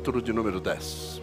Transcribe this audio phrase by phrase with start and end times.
[0.00, 1.20] capítulo de número 10.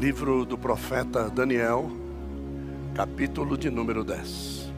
[0.00, 1.90] Livro do profeta Daniel,
[2.94, 4.72] capítulo de número 10.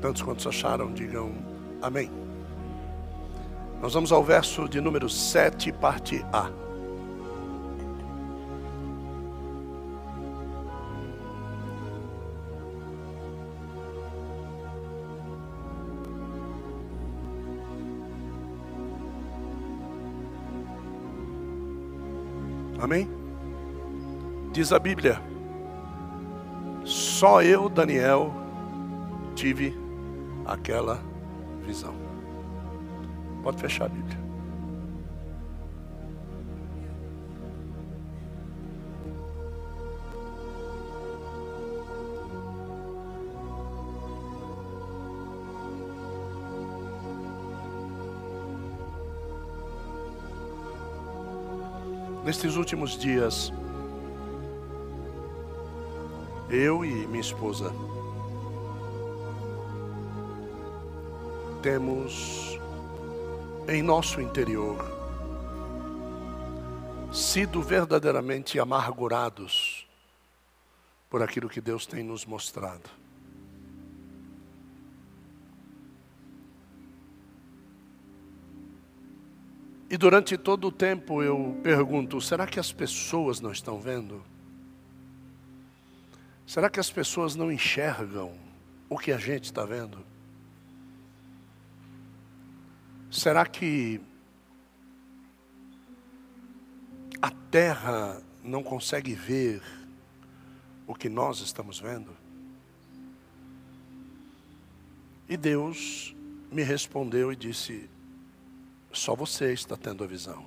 [0.00, 1.32] Tantos quantos acharam, digam
[1.80, 2.27] amém.
[3.80, 6.50] Nós vamos ao verso de número 7, parte A.
[22.80, 23.08] Amém?
[24.52, 25.20] Diz a Bíblia:
[26.84, 28.32] só eu, Daniel,
[29.34, 29.76] tive
[30.46, 31.02] aquela
[31.66, 31.94] visão.
[33.48, 34.18] Pode fechar a Bíblia.
[52.22, 53.50] Nestes últimos dias,
[56.50, 57.72] eu e minha esposa
[61.62, 62.47] temos
[63.68, 64.96] em nosso interior
[67.12, 69.86] sido verdadeiramente amargurados
[71.10, 72.88] por aquilo que Deus tem nos mostrado.
[79.90, 84.22] E durante todo o tempo eu pergunto: será que as pessoas não estão vendo?
[86.46, 88.32] Será que as pessoas não enxergam
[88.88, 89.98] o que a gente está vendo?
[93.10, 94.00] Será que
[97.22, 99.62] a terra não consegue ver
[100.86, 102.16] o que nós estamos vendo?
[105.28, 106.14] E Deus
[106.50, 107.88] me respondeu e disse:
[108.92, 110.44] só você está tendo a visão.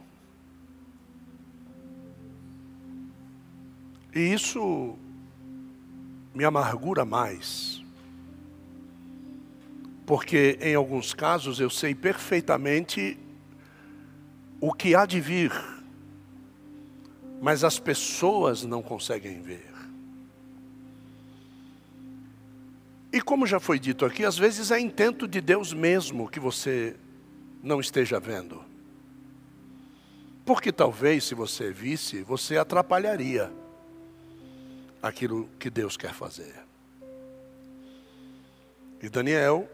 [4.13, 4.97] E isso
[6.33, 7.80] me amargura mais.
[10.05, 13.17] Porque em alguns casos eu sei perfeitamente
[14.59, 15.51] o que há de vir,
[17.41, 19.71] mas as pessoas não conseguem ver.
[23.13, 26.95] E como já foi dito aqui, às vezes é intento de Deus mesmo que você
[27.61, 28.63] não esteja vendo.
[30.45, 33.51] Porque talvez, se você visse, você atrapalharia
[35.01, 36.55] aquilo que Deus quer fazer.
[39.01, 39.69] E Daniel,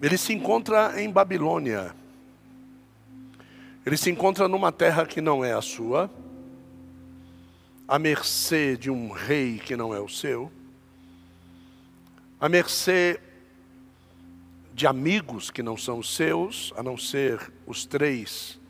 [0.00, 1.94] ele se encontra em Babilônia.
[3.84, 6.10] Ele se encontra numa terra que não é a sua,
[7.88, 10.50] à mercê de um rei que não é o seu,
[12.38, 13.20] à mercê
[14.74, 18.60] de amigos que não são seus, a não ser os três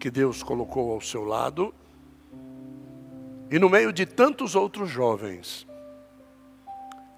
[0.00, 1.72] que Deus colocou ao seu lado,
[3.50, 5.66] e no meio de tantos outros jovens,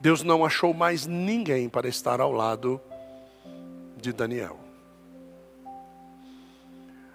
[0.01, 2.81] Deus não achou mais ninguém para estar ao lado
[4.01, 4.59] de Daniel.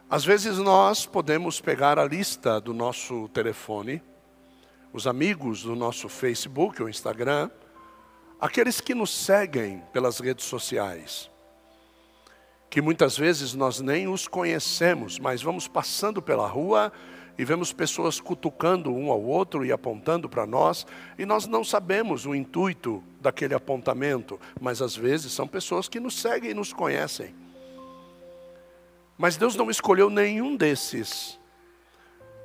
[0.10, 4.02] Às vezes nós podemos pegar a lista do nosso telefone,
[4.94, 7.50] os amigos do nosso Facebook ou Instagram,
[8.40, 11.30] aqueles que nos seguem pelas redes sociais,
[12.70, 16.94] que muitas vezes nós nem os conhecemos, mas vamos passando pela rua
[17.38, 20.86] e vemos pessoas cutucando um ao outro e apontando para nós,
[21.18, 26.20] e nós não sabemos o intuito daquele apontamento, mas às vezes são pessoas que nos
[26.20, 27.36] seguem e nos conhecem.
[29.18, 31.40] Mas Deus não escolheu nenhum desses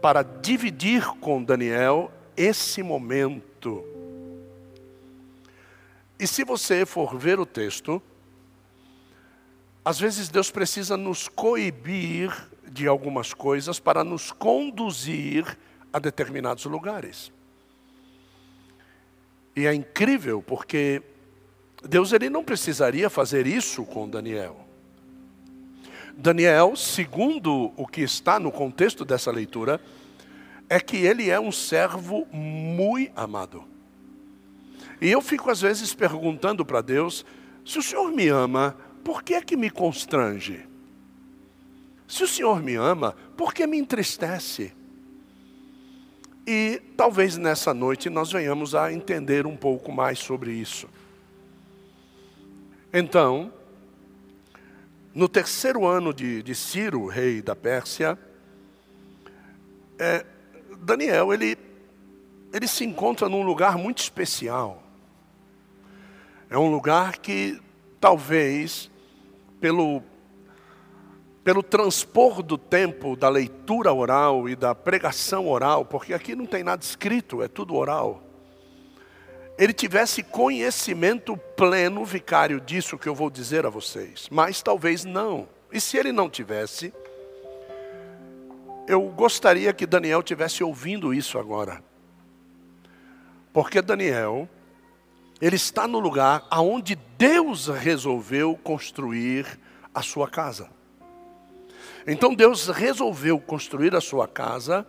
[0.00, 3.84] para dividir com Daniel esse momento
[6.20, 8.00] e se você for ver o texto,
[9.82, 12.30] às vezes Deus precisa nos coibir
[12.70, 15.58] de algumas coisas para nos conduzir
[15.92, 17.32] a determinados lugares.
[19.56, 21.02] E é incrível porque
[21.82, 24.64] Deus ele não precisaria fazer isso com Daniel.
[26.16, 29.80] Daniel, segundo o que está no contexto dessa leitura,
[30.68, 33.64] é que ele é um servo muito amado.
[35.00, 37.24] E eu fico às vezes perguntando para Deus:
[37.64, 40.69] se o Senhor me ama, por que é que me constrange?
[42.10, 44.72] Se o Senhor me ama, por que me entristece?
[46.44, 50.88] E talvez nessa noite nós venhamos a entender um pouco mais sobre isso.
[52.92, 53.52] Então,
[55.14, 58.18] no terceiro ano de, de Ciro, rei da Pérsia,
[59.96, 60.26] é,
[60.78, 61.56] Daniel ele,
[62.52, 64.82] ele se encontra num lugar muito especial.
[66.50, 67.62] É um lugar que
[68.00, 68.90] talvez
[69.60, 70.02] pelo
[71.50, 76.62] pelo transpor do tempo da leitura oral e da pregação oral, porque aqui não tem
[76.62, 78.22] nada escrito, é tudo oral.
[79.58, 85.48] Ele tivesse conhecimento pleno, vicário, disso que eu vou dizer a vocês, mas talvez não.
[85.72, 86.94] E se ele não tivesse,
[88.86, 91.82] eu gostaria que Daniel tivesse ouvindo isso agora.
[93.52, 94.48] Porque Daniel,
[95.40, 99.58] ele está no lugar aonde Deus resolveu construir
[99.92, 100.78] a sua casa.
[102.12, 104.84] Então Deus resolveu construir a sua casa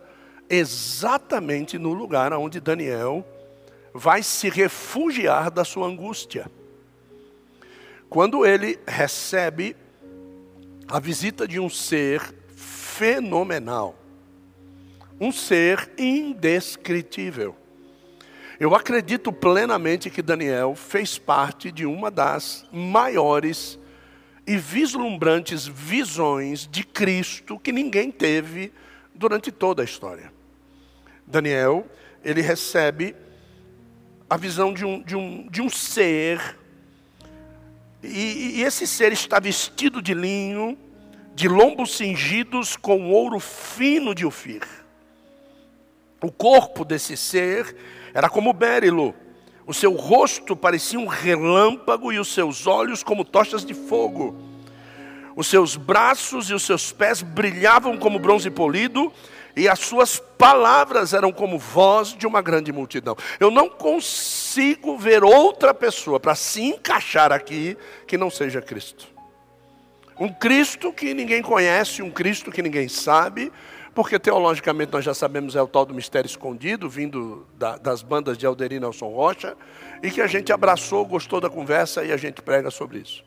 [0.50, 3.24] exatamente no lugar onde Daniel
[3.94, 6.50] vai se refugiar da sua angústia.
[8.10, 9.76] Quando ele recebe
[10.88, 13.94] a visita de um ser fenomenal,
[15.20, 17.54] um ser indescritível.
[18.58, 23.78] Eu acredito plenamente que Daniel fez parte de uma das maiores
[24.46, 28.72] e vislumbrantes visões de Cristo que ninguém teve
[29.14, 30.32] durante toda a história.
[31.26, 31.86] Daniel,
[32.24, 33.14] ele recebe
[34.28, 36.58] a visão de um, de um, de um ser,
[38.02, 40.76] e, e esse ser está vestido de linho,
[41.34, 44.66] de lombos cingidos com ouro fino de Ofir.
[46.20, 47.76] O corpo desse ser
[48.14, 49.14] era como bérilo,
[49.66, 54.36] o seu rosto parecia um relâmpago e os seus olhos como tochas de fogo.
[55.36, 59.12] Os seus braços e os seus pés brilhavam como bronze polido,
[59.54, 63.16] e as suas palavras eram como voz de uma grande multidão.
[63.38, 67.76] Eu não consigo ver outra pessoa para se encaixar aqui
[68.06, 69.06] que não seja Cristo.
[70.18, 73.52] Um Cristo que ninguém conhece, um Cristo que ninguém sabe,
[73.94, 78.38] porque teologicamente nós já sabemos é o tal do mistério escondido, vindo da, das bandas
[78.38, 79.56] de Alderir Nelson Rocha,
[80.02, 83.22] e que a gente abraçou, gostou da conversa e a gente prega sobre isso.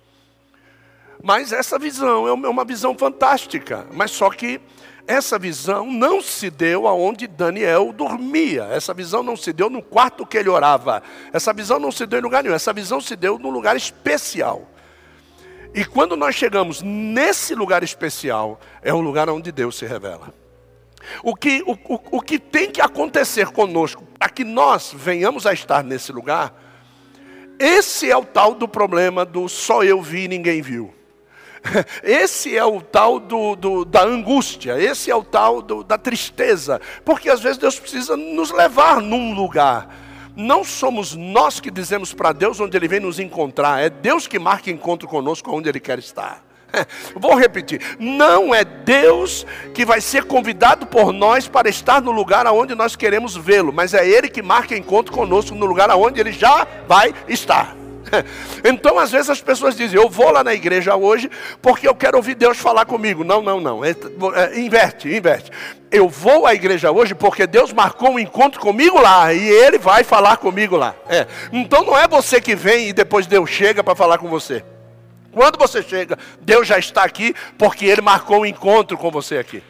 [1.23, 4.59] Mas essa visão é uma visão fantástica, mas só que
[5.07, 8.63] essa visão não se deu aonde Daniel dormia.
[8.71, 11.03] Essa visão não se deu no quarto que ele orava.
[11.31, 12.55] Essa visão não se deu em lugar nenhum.
[12.55, 14.67] Essa visão se deu num lugar especial.
[15.75, 20.33] E quando nós chegamos nesse lugar especial, é o lugar onde Deus se revela.
[21.23, 25.53] O que, o, o, o que tem que acontecer conosco para que nós venhamos a
[25.53, 26.53] estar nesse lugar,
[27.59, 30.93] esse é o tal do problema do só eu vi e ninguém viu.
[32.03, 36.79] Esse é o tal do, do, da angústia, esse é o tal do, da tristeza,
[37.03, 39.89] porque às vezes Deus precisa nos levar num lugar.
[40.35, 44.37] Não somos nós que dizemos para Deus onde Ele vem nos encontrar, é Deus que
[44.37, 46.45] marca encontro conosco onde Ele quer estar.
[47.15, 52.45] Vou repetir: não é Deus que vai ser convidado por nós para estar no lugar
[52.45, 56.31] aonde nós queremos vê-lo, mas é Ele que marca encontro conosco no lugar aonde Ele
[56.31, 57.75] já vai estar.
[58.63, 61.29] Então, às vezes as pessoas dizem: Eu vou lá na igreja hoje
[61.61, 63.23] porque eu quero ouvir Deus falar comigo.
[63.23, 63.83] Não, não, não.
[63.83, 65.51] É, é, inverte, inverte.
[65.91, 70.03] Eu vou à igreja hoje porque Deus marcou um encontro comigo lá e Ele vai
[70.03, 70.95] falar comigo lá.
[71.07, 71.27] É.
[71.51, 74.63] Então, não é você que vem e depois Deus chega para falar com você.
[75.35, 79.61] Quando você chega, Deus já está aqui, porque Ele marcou um encontro com você aqui.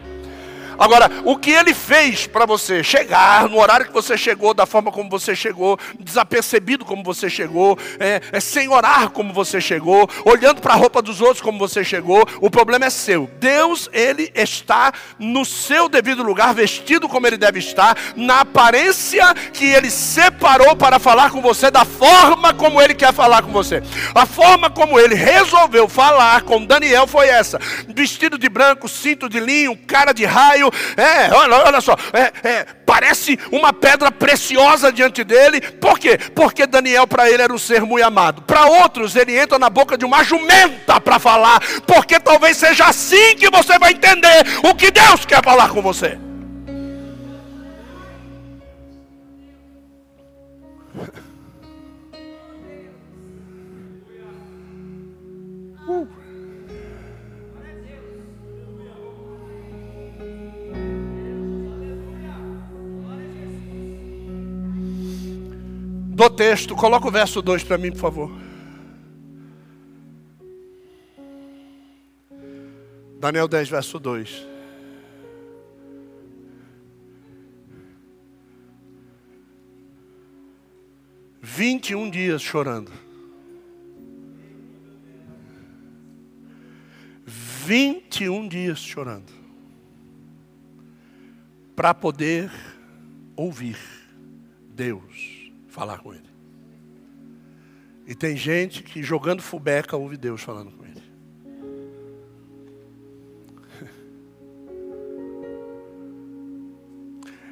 [0.77, 4.91] Agora, o que ele fez para você chegar no horário que você chegou, da forma
[4.91, 10.61] como você chegou, desapercebido como você chegou, é, é sem orar como você chegou, olhando
[10.61, 13.29] para a roupa dos outros como você chegou, o problema é seu.
[13.39, 19.65] Deus, ele está no seu devido lugar, vestido como ele deve estar, na aparência que
[19.65, 23.81] ele separou para falar com você, da forma como ele quer falar com você.
[24.13, 29.39] A forma como ele resolveu falar com Daniel foi essa: vestido de branco, cinto de
[29.39, 30.64] linho, cara de raio
[30.97, 35.61] é, olha, olha só, é, é, parece uma pedra preciosa diante dele.
[35.61, 36.17] Por quê?
[36.33, 38.41] Porque Daniel para ele era um ser muito amado.
[38.43, 43.35] Para outros, ele entra na boca de uma jumenta para falar, porque talvez seja assim
[43.35, 46.24] que você vai entender o que Deus quer falar com você.
[66.15, 68.31] Do texto, coloca o verso 2 para mim, por favor.
[73.19, 74.47] Daniel 10, verso 2.
[81.41, 82.91] Vinte e um dias chorando.
[87.25, 89.33] 21 dias chorando.
[91.75, 92.49] Para poder
[93.35, 93.77] ouvir
[94.69, 95.34] Deus
[95.75, 96.29] falar com ele.
[98.07, 101.03] E tem gente que jogando fubeca ouve Deus falando com ele.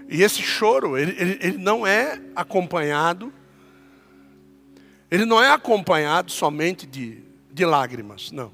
[0.07, 3.33] E esse choro, ele, ele, ele, não é acompanhado,
[5.09, 8.53] ele não é acompanhado somente de, de lágrimas, não.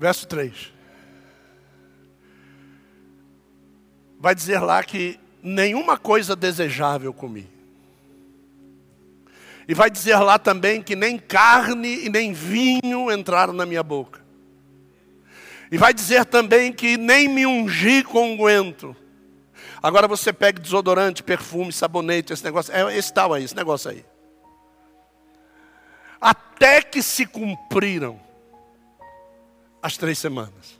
[0.00, 0.72] Verso 3.
[4.18, 7.48] Vai dizer lá que nenhuma coisa desejável comi.
[9.68, 14.20] E vai dizer lá também que nem carne e nem vinho entraram na minha boca.
[15.70, 18.96] E vai dizer também que nem me ungi com unguento.
[19.82, 24.04] Agora você pega desodorante, perfume, sabonete, esse negócio, é esse tal aí, esse negócio aí.
[26.20, 28.18] Até que se cumpriram
[29.82, 30.78] as três semanas.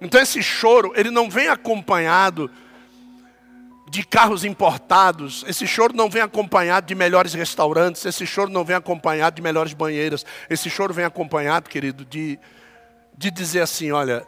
[0.00, 2.50] Então esse choro, ele não vem acompanhado
[3.90, 8.76] de carros importados, esse choro não vem acompanhado de melhores restaurantes, esse choro não vem
[8.76, 12.38] acompanhado de melhores banheiras, esse choro vem acompanhado, querido, de,
[13.18, 14.24] de dizer assim: olha,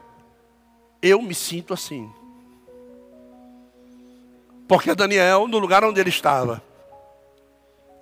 [1.00, 2.10] eu me sinto assim.
[4.66, 6.60] Porque Daniel, no lugar onde ele estava,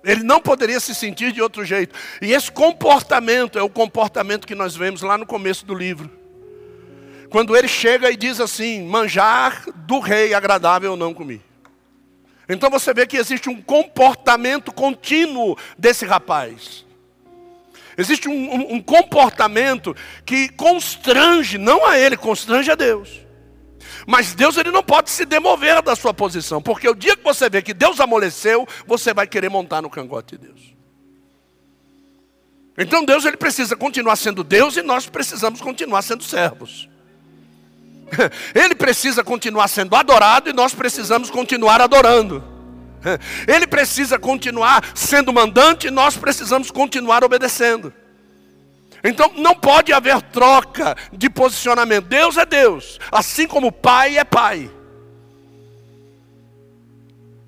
[0.03, 1.93] ele não poderia se sentir de outro jeito.
[2.23, 6.09] E esse comportamento é o comportamento que nós vemos lá no começo do livro.
[7.29, 11.50] Quando ele chega e diz assim: manjar do rei agradável eu não comi.
[12.53, 16.85] Então você vê que existe um comportamento contínuo desse rapaz.
[17.97, 23.21] Existe um, um, um, comportamento que constrange, não a ele, constrange a Deus.
[24.05, 27.49] Mas Deus ele não pode se demover da sua posição, porque o dia que você
[27.49, 30.75] vê que Deus amoleceu, você vai querer montar no cangote de Deus.
[32.77, 36.89] Então Deus ele precisa continuar sendo Deus e nós precisamos continuar sendo servos.
[38.53, 42.43] Ele precisa continuar sendo adorado e nós precisamos continuar adorando.
[43.47, 47.93] Ele precisa continuar sendo mandante e nós precisamos continuar obedecendo.
[49.03, 52.05] Então não pode haver troca de posicionamento.
[52.05, 54.69] Deus é Deus, assim como o Pai é Pai.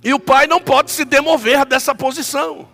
[0.04, 2.68] E o pai não pode se demover dessa posição.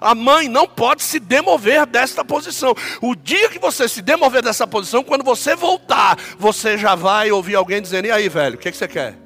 [0.00, 2.74] A mãe não pode se demover desta posição.
[3.00, 7.54] O dia que você se demover dessa posição, quando você voltar, você já vai ouvir
[7.54, 9.16] alguém dizendo: E aí, velho, o que, que você quer?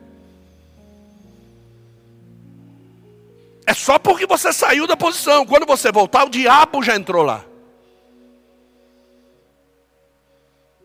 [3.67, 5.47] É só porque você saiu da posição.
[5.47, 7.45] Quando você voltar, o diabo já entrou lá.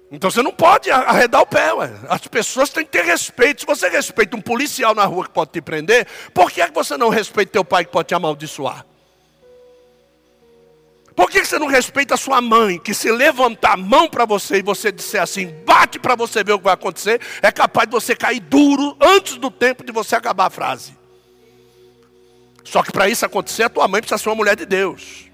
[0.09, 1.91] Então você não pode arredar o pé, ué.
[2.07, 3.61] As pessoas têm que ter respeito.
[3.61, 6.73] Se você respeita um policial na rua que pode te prender, por que, é que
[6.73, 8.85] você não respeita teu pai que pode te amaldiçoar?
[11.17, 14.57] Por que você não respeita a sua mãe, que se levantar a mão para você
[14.57, 17.91] e você disser assim, bate para você ver o que vai acontecer, é capaz de
[17.91, 20.95] você cair duro antes do tempo de você acabar a frase.
[22.63, 25.25] Só que para isso acontecer, a tua mãe precisa ser uma mulher de Deus.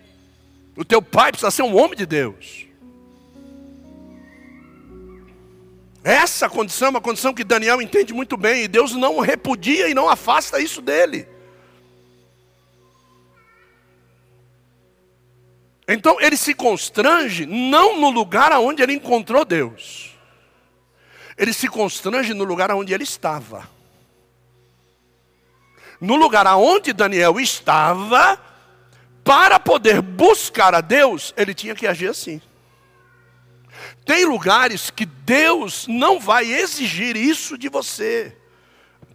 [0.78, 2.66] O teu pai precisa ser um homem de Deus.
[6.02, 9.94] Essa condição é uma condição que Daniel entende muito bem, e Deus não repudia e
[9.94, 11.28] não afasta isso dele.
[15.93, 20.09] Então ele se constrange não no lugar aonde ele encontrou Deus.
[21.38, 23.69] Ele se constrange no lugar aonde ele estava.
[26.01, 28.41] No lugar aonde Daniel estava,
[29.23, 32.41] para poder buscar a Deus, ele tinha que agir assim.
[34.03, 38.35] Tem lugares que Deus não vai exigir isso de você.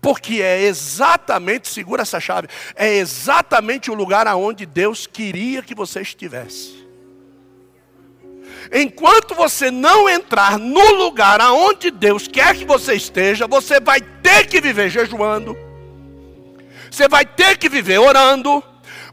[0.00, 6.00] Porque é exatamente, segura essa chave, é exatamente o lugar aonde Deus queria que você
[6.00, 6.86] estivesse.
[8.72, 14.46] Enquanto você não entrar no lugar aonde Deus quer que você esteja, você vai ter
[14.46, 15.56] que viver jejuando.
[16.90, 18.62] Você vai ter que viver orando.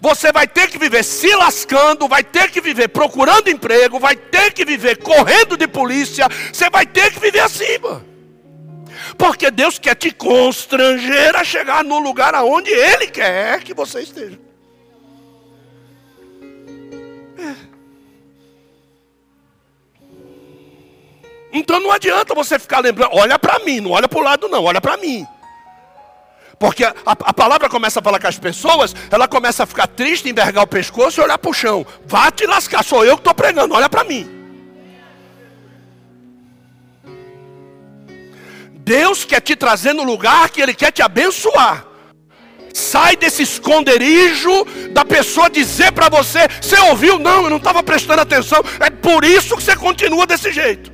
[0.01, 4.51] Você vai ter que viver se lascando, vai ter que viver procurando emprego, vai ter
[4.53, 6.27] que viver correndo de polícia.
[6.51, 7.79] Você vai ter que viver assim.
[9.17, 14.39] Porque Deus quer te constranger a chegar no lugar aonde Ele quer que você esteja.
[17.37, 17.75] É.
[21.51, 24.63] Então não adianta você ficar lembrando, olha para mim, não olha para o lado não,
[24.63, 25.25] olha para mim.
[26.59, 30.29] Porque a, a, palavra começa a falar com as pessoas, ela começa a ficar triste,
[30.29, 31.85] envergar o pescoço e olhar para o chão.
[32.05, 34.44] Vá te lascar, sou eu que estou pregando, olha para mim.
[38.85, 41.87] Deus quer te trazer no lugar que Ele quer te abençoar.
[42.71, 47.17] Sai desse esconderijo da pessoa dizer para você: você ouviu?
[47.17, 48.59] Não, eu não estava prestando atenção.
[48.79, 50.93] É por isso que você continua desse jeito.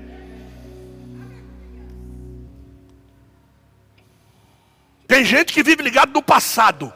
[5.05, 6.93] Tem gente que vive ligado no passado.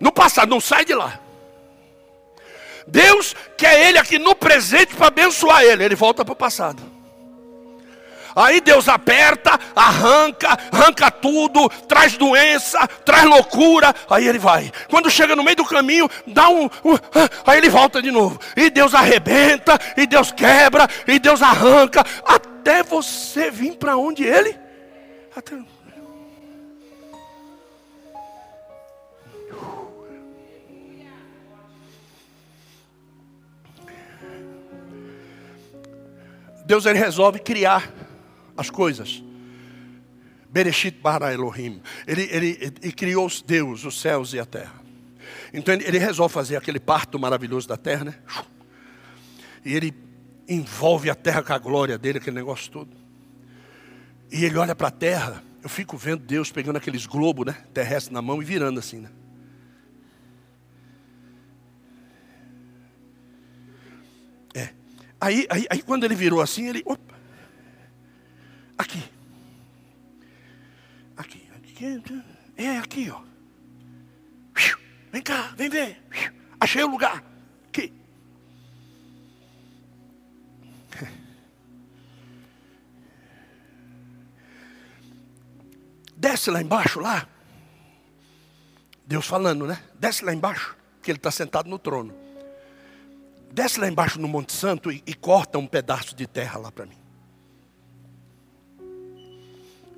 [0.00, 1.20] No passado, não sai de lá.
[2.86, 5.84] Deus quer ele aqui no presente para abençoar ele.
[5.84, 6.91] Ele volta para o passado.
[8.34, 13.94] Aí Deus aperta, arranca, arranca tudo, traz doença, traz loucura.
[14.08, 14.72] Aí ele vai.
[14.88, 16.96] Quando chega no meio do caminho, dá um, um.
[17.46, 18.40] Aí ele volta de novo.
[18.56, 22.04] E Deus arrebenta, e Deus quebra, e Deus arranca.
[22.24, 24.58] Até você vir para onde ele.
[25.36, 25.56] Até...
[36.64, 38.01] Deus ele resolve criar
[38.56, 39.22] as coisas.
[40.50, 41.80] Bereshit bara Elohim.
[42.06, 44.82] Ele, ele, ele criou os Deus, os céus e a terra.
[45.52, 48.14] Então ele, ele resolve fazer aquele parto maravilhoso da terra, né?
[49.64, 49.94] E ele
[50.48, 52.90] envolve a terra com a glória dele, aquele negócio todo.
[54.30, 57.56] E ele olha para a terra, eu fico vendo Deus pegando aqueles globos, né?
[57.72, 59.10] Terrestres na mão e virando assim, né?
[64.54, 64.68] É.
[65.20, 66.82] Aí, aí, aí quando ele virou assim, ele.
[66.84, 67.11] Opa,
[68.82, 69.02] Aqui.
[71.16, 71.48] Aqui.
[71.54, 72.02] aqui.
[72.56, 73.22] É aqui, ó.
[75.12, 76.02] Vem cá, vem ver.
[76.58, 77.22] Achei o lugar.
[77.68, 77.92] Aqui.
[86.16, 87.28] Desce lá embaixo, lá.
[89.06, 89.80] Deus falando, né?
[89.94, 92.12] Desce lá embaixo, que ele está sentado no trono.
[93.52, 96.84] Desce lá embaixo no Monte Santo e, e corta um pedaço de terra lá para
[96.86, 97.01] mim.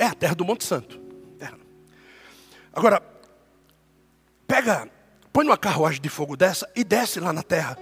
[0.04, 0.98] É a terra do Monte Santo.
[1.38, 1.58] Terra.
[2.74, 3.02] Agora,
[4.46, 4.86] pega,
[5.32, 7.78] põe numa carruagem de fogo dessa e desce lá na terra.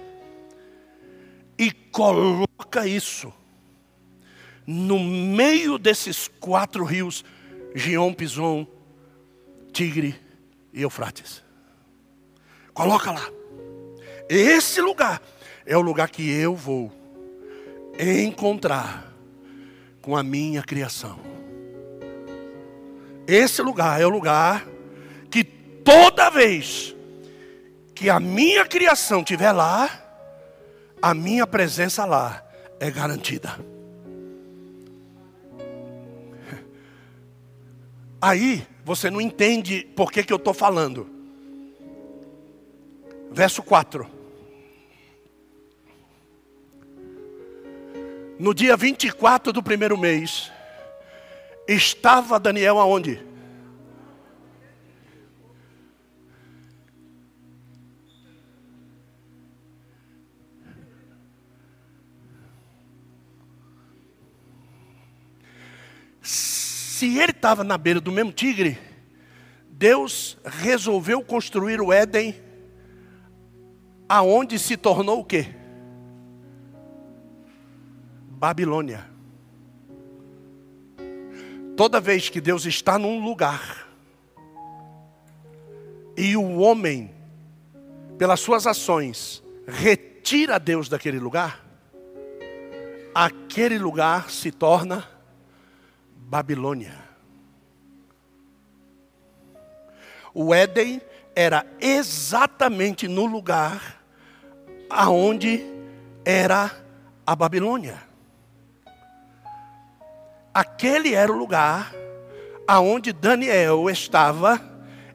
[1.59, 3.33] E coloca isso
[4.65, 7.25] no meio desses quatro rios,
[7.75, 8.65] Gion, Pison,
[9.73, 10.15] Tigre
[10.71, 11.43] e Eufrates.
[12.73, 13.29] Coloca lá.
[14.29, 15.21] Esse lugar
[15.65, 16.89] é o lugar que eu vou
[17.99, 19.13] encontrar
[20.01, 21.42] com a minha criação.
[23.27, 24.65] Esse lugar é o lugar
[25.29, 26.95] que toda vez
[27.95, 29.89] que a minha criação estiver lá,
[31.01, 32.43] a minha presença lá
[32.79, 33.57] é garantida.
[38.21, 41.09] Aí você não entende por que, que eu estou falando.
[43.31, 44.07] Verso 4.
[48.39, 50.51] No dia 24 do primeiro mês,
[51.67, 53.23] Estava Daniel aonde?
[66.21, 68.77] Se ele estava na beira do mesmo tigre,
[69.69, 72.41] Deus resolveu construir o Éden,
[74.07, 75.47] aonde se tornou o quê?
[78.29, 79.12] Babilônia.
[81.83, 83.89] Toda vez que Deus está num lugar
[86.15, 87.13] e o homem,
[88.17, 91.61] pelas suas ações, retira Deus daquele lugar,
[93.13, 95.05] aquele lugar se torna
[96.15, 96.97] Babilônia.
[100.33, 101.01] O Éden
[101.35, 104.01] era exatamente no lugar
[104.89, 105.61] aonde
[106.23, 106.71] era
[107.27, 108.12] a Babilônia.
[110.53, 111.93] Aquele era o lugar
[112.67, 114.61] aonde Daniel estava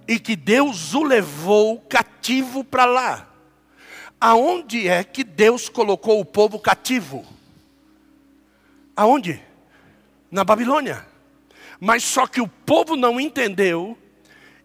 [0.07, 3.29] e que Deus o levou cativo para lá.
[4.21, 7.25] Aonde é que Deus colocou o povo cativo?
[8.97, 9.41] Aonde?
[10.31, 11.07] Na Babilônia.
[11.79, 13.97] Mas só que o povo não entendeu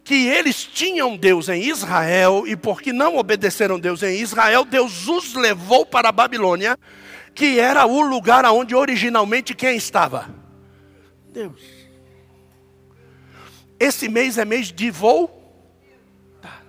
[0.03, 5.33] que eles tinham Deus em Israel e porque não obedeceram Deus em Israel, Deus os
[5.35, 6.77] levou para a Babilônia,
[7.33, 10.42] que era o lugar aonde originalmente quem estava?
[11.33, 11.61] Deus.
[13.79, 15.27] Esse mês é mês de voo.
[16.39, 16.61] Tá.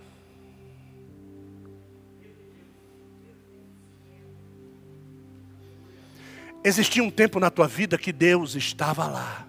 [6.64, 9.46] Existia um tempo na tua vida que Deus estava lá.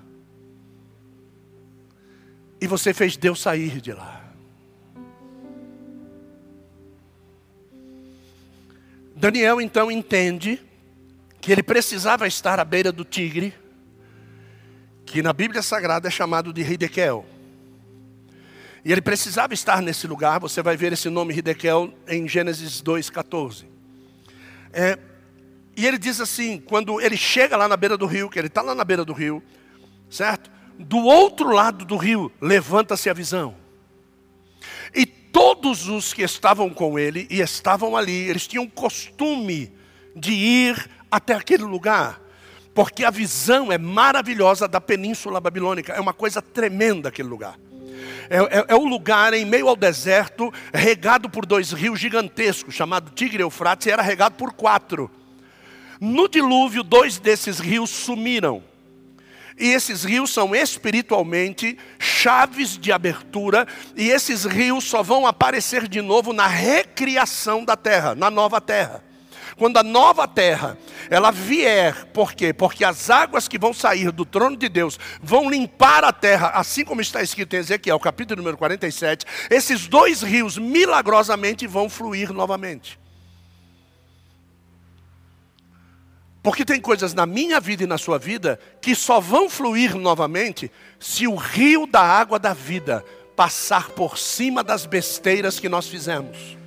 [2.59, 4.21] E você fez Deus sair de lá.
[9.15, 10.61] Daniel então entende
[11.39, 13.53] que ele precisava estar à beira do tigre
[15.05, 17.25] que na Bíblia Sagrada é chamado de Hidekel.
[18.83, 23.65] E ele precisava estar nesse lugar, você vai ver esse nome Hidekel em Gênesis 2,14.
[24.71, 24.97] É,
[25.75, 28.61] e ele diz assim: quando ele chega lá na beira do rio, que ele está
[28.61, 29.41] lá na beira do rio,
[30.09, 30.51] certo?
[30.77, 33.55] Do outro lado do rio, levanta-se a visão.
[34.93, 39.71] E todos os que estavam com ele e estavam ali, eles tinham costume
[40.15, 42.21] de ir até aquele lugar,
[42.75, 47.57] porque a visão é maravilhosa da península babilônica, é uma coisa tremenda aquele lugar.
[48.29, 53.11] É, é, é, um lugar em meio ao deserto, regado por dois rios gigantescos, chamado
[53.11, 55.09] Tigre e Eufrates, e era regado por quatro.
[56.01, 58.61] No dilúvio, dois desses rios sumiram.
[59.57, 66.01] E esses rios são espiritualmente chaves de abertura, e esses rios só vão aparecer de
[66.01, 69.04] novo na recriação da terra, na nova terra.
[69.57, 70.77] Quando a nova terra,
[71.09, 72.51] ela vier, por quê?
[72.51, 76.83] Porque as águas que vão sair do trono de Deus vão limpar a terra, assim
[76.83, 82.99] como está escrito em Ezequiel, capítulo número 47, esses dois rios milagrosamente vão fluir novamente.
[86.43, 90.69] Porque tem coisas na minha vida e na sua vida que só vão fluir novamente
[90.99, 93.03] se o rio da água da vida
[93.35, 96.57] passar por cima das besteiras que nós fizemos.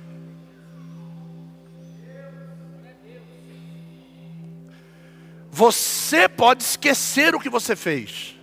[5.51, 8.35] Você pode esquecer o que você fez,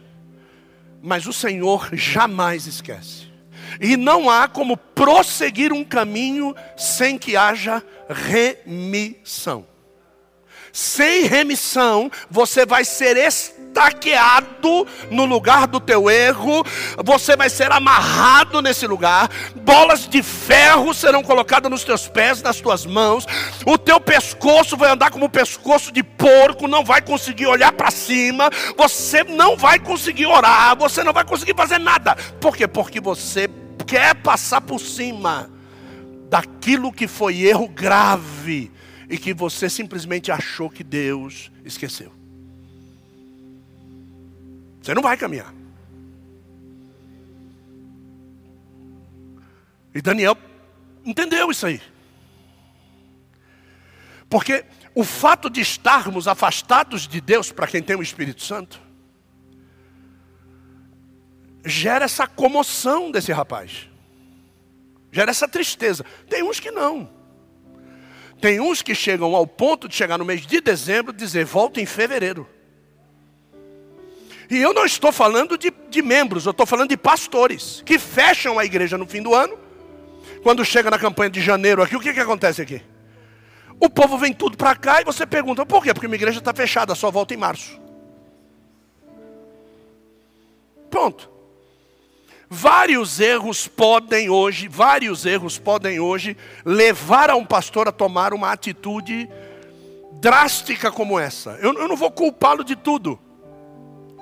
[1.03, 3.27] mas o Senhor jamais esquece.
[3.81, 9.67] E não há como prosseguir um caminho sem que haja remissão
[10.77, 16.63] sem remissão, você vai ser estaqueado no lugar do teu erro,
[17.03, 22.61] você vai ser amarrado nesse lugar, bolas de ferro serão colocadas nos teus pés, nas
[22.61, 23.25] tuas mãos,
[23.65, 27.91] o teu pescoço vai andar como o pescoço de porco, não vai conseguir olhar para
[27.91, 32.15] cima, você não vai conseguir orar, você não vai conseguir fazer nada.
[32.39, 32.69] Por quê?
[32.69, 33.49] Porque você
[33.87, 35.49] quer passar por cima
[36.29, 38.76] daquilo que foi erro grave
[39.09, 42.13] e que você simplesmente achou que Deus esqueceu.
[44.83, 45.53] Você não vai caminhar.
[49.95, 50.37] E Daniel
[51.05, 51.81] entendeu isso aí.
[54.29, 54.65] Porque
[54.95, 58.81] o fato de estarmos afastados de Deus, para quem tem o Espírito Santo,
[61.65, 63.89] gera essa comoção desse rapaz,
[65.11, 66.05] gera essa tristeza.
[66.29, 67.16] Tem uns que não.
[68.41, 71.81] Tem uns que chegam ao ponto de chegar no mês de dezembro e dizer, volta
[71.81, 72.47] em fevereiro.
[74.51, 78.59] E eu não estou falando de, de membros, eu estou falando de pastores que fecham
[78.59, 79.59] a igreja no fim do ano.
[80.43, 82.81] Quando chega na campanha de janeiro aqui, o que, que acontece aqui?
[83.81, 85.93] O povo vem tudo para cá e você pergunta, por quê?
[85.93, 87.81] Porque minha igreja está fechada, só volta em março.
[90.89, 91.36] Pronto.
[92.49, 98.53] Vários erros podem hoje, vários erros podem hoje levar a um pastor a tomar uma
[98.53, 99.29] atitude
[100.21, 101.59] drástica como essa.
[101.61, 103.19] Eu, eu não vou culpá-lo de tudo.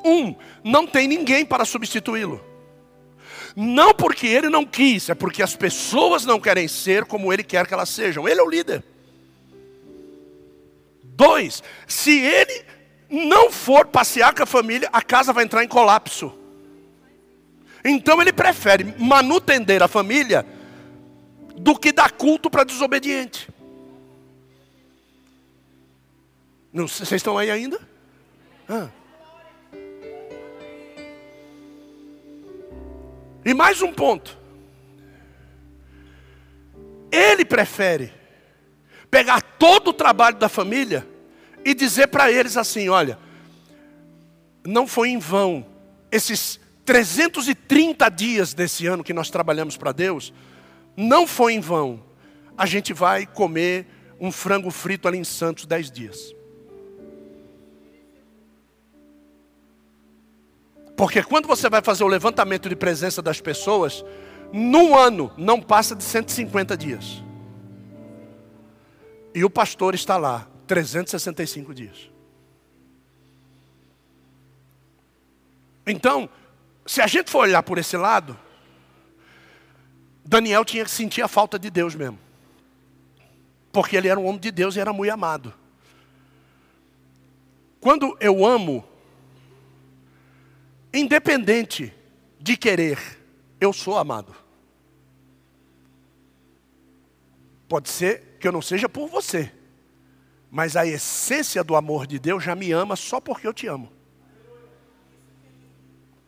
[0.02, 2.42] Um, não tem ninguém para substituí-lo.
[3.54, 7.66] Não porque ele não quis, é porque as pessoas não querem ser como ele quer
[7.66, 8.26] que elas sejam.
[8.26, 8.82] Ele é o líder.
[11.02, 12.64] Dois, se ele
[13.08, 16.43] não for passear com a família, a casa vai entrar em colapso.
[17.84, 20.46] Então ele prefere manutender a família
[21.56, 23.48] do que dar culto para desobediente.
[26.72, 27.78] Não, vocês estão aí ainda?
[33.44, 34.36] E mais um ponto.
[37.12, 38.12] Ele prefere
[39.10, 41.06] pegar todo o trabalho da família
[41.64, 43.18] e dizer para eles assim: olha,
[44.66, 45.64] não foi em vão
[46.10, 50.32] esses 330 dias desse ano que nós trabalhamos para Deus,
[50.96, 52.02] não foi em vão.
[52.56, 53.86] A gente vai comer
[54.20, 56.34] um frango frito ali em Santos 10 dias.
[60.96, 64.04] Porque quando você vai fazer o levantamento de presença das pessoas,
[64.52, 67.22] num ano não passa de 150 dias.
[69.34, 72.10] E o pastor está lá 365 dias.
[75.86, 76.30] Então,
[76.86, 78.38] se a gente for olhar por esse lado,
[80.24, 82.18] Daniel tinha que sentir a falta de Deus mesmo.
[83.72, 85.52] Porque ele era um homem de Deus e era muito amado.
[87.80, 88.86] Quando eu amo,
[90.92, 91.92] independente
[92.38, 92.98] de querer,
[93.60, 94.34] eu sou amado.
[97.68, 99.52] Pode ser que eu não seja por você,
[100.50, 103.92] mas a essência do amor de Deus já me ama só porque eu te amo.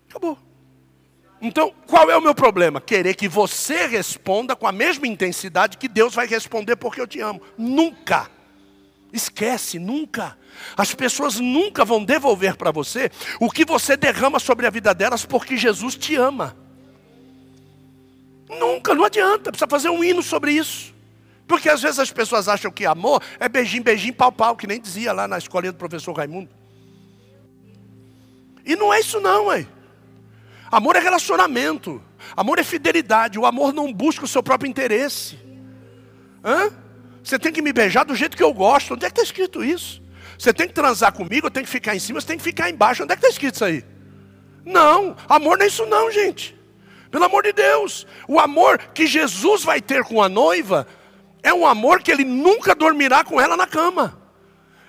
[0.08, 0.45] Acabou.
[1.46, 2.80] Então, qual é o meu problema?
[2.80, 7.20] Querer que você responda com a mesma intensidade que Deus vai responder porque eu te
[7.20, 7.40] amo.
[7.56, 8.28] Nunca.
[9.12, 10.36] Esquece, nunca.
[10.76, 15.24] As pessoas nunca vão devolver para você o que você derrama sobre a vida delas
[15.24, 16.56] porque Jesus te ama.
[18.48, 20.92] Nunca, não adianta, precisa fazer um hino sobre isso.
[21.46, 24.80] Porque às vezes as pessoas acham que amor é beijinho, beijinho, pau, pau, que nem
[24.80, 26.50] dizia lá na escolinha do professor Raimundo.
[28.64, 29.64] E não é isso não, ué.
[30.70, 32.02] Amor é relacionamento.
[32.36, 33.38] Amor é fidelidade.
[33.38, 35.38] O amor não busca o seu próprio interesse.
[36.44, 36.70] Hã?
[37.22, 38.94] Você tem que me beijar do jeito que eu gosto.
[38.94, 40.02] Onde é que está escrito isso?
[40.38, 42.68] Você tem que transar comigo, eu tenho que ficar em cima, você tem que ficar
[42.68, 43.02] embaixo.
[43.02, 43.84] Onde é que está escrito isso aí?
[44.64, 46.56] Não, amor não é isso não, gente.
[47.10, 48.06] Pelo amor de Deus.
[48.28, 50.86] O amor que Jesus vai ter com a noiva
[51.42, 54.20] é um amor que ele nunca dormirá com ela na cama.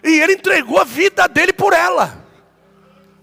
[0.04, 2.26] E ele entregou a vida dele por ela.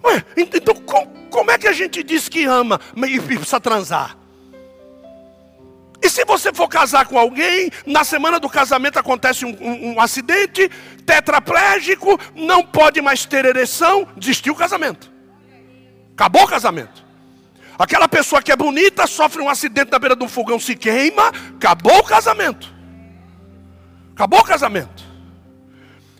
[0.04, 4.16] Ué, então como é que a gente diz que ama e precisa transar?
[6.02, 10.00] E se você for casar com alguém, na semana do casamento acontece um, um, um
[10.00, 10.70] acidente,
[11.06, 15.10] tetraplégico, não pode mais ter ereção, desistiu o casamento.
[16.12, 17.02] Acabou o casamento.
[17.78, 21.32] Aquela pessoa que é bonita sofre um acidente na beira de um fogão, se queima,
[21.56, 22.72] acabou o casamento.
[24.12, 25.02] Acabou o casamento.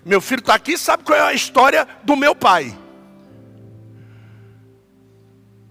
[0.03, 2.77] Meu filho está aqui, sabe qual é a história do meu pai.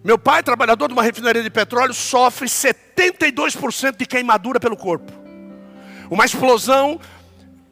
[0.03, 5.13] Meu pai, trabalhador de uma refinaria de petróleo, sofre 72% de queimadura pelo corpo.
[6.11, 6.99] Uma explosão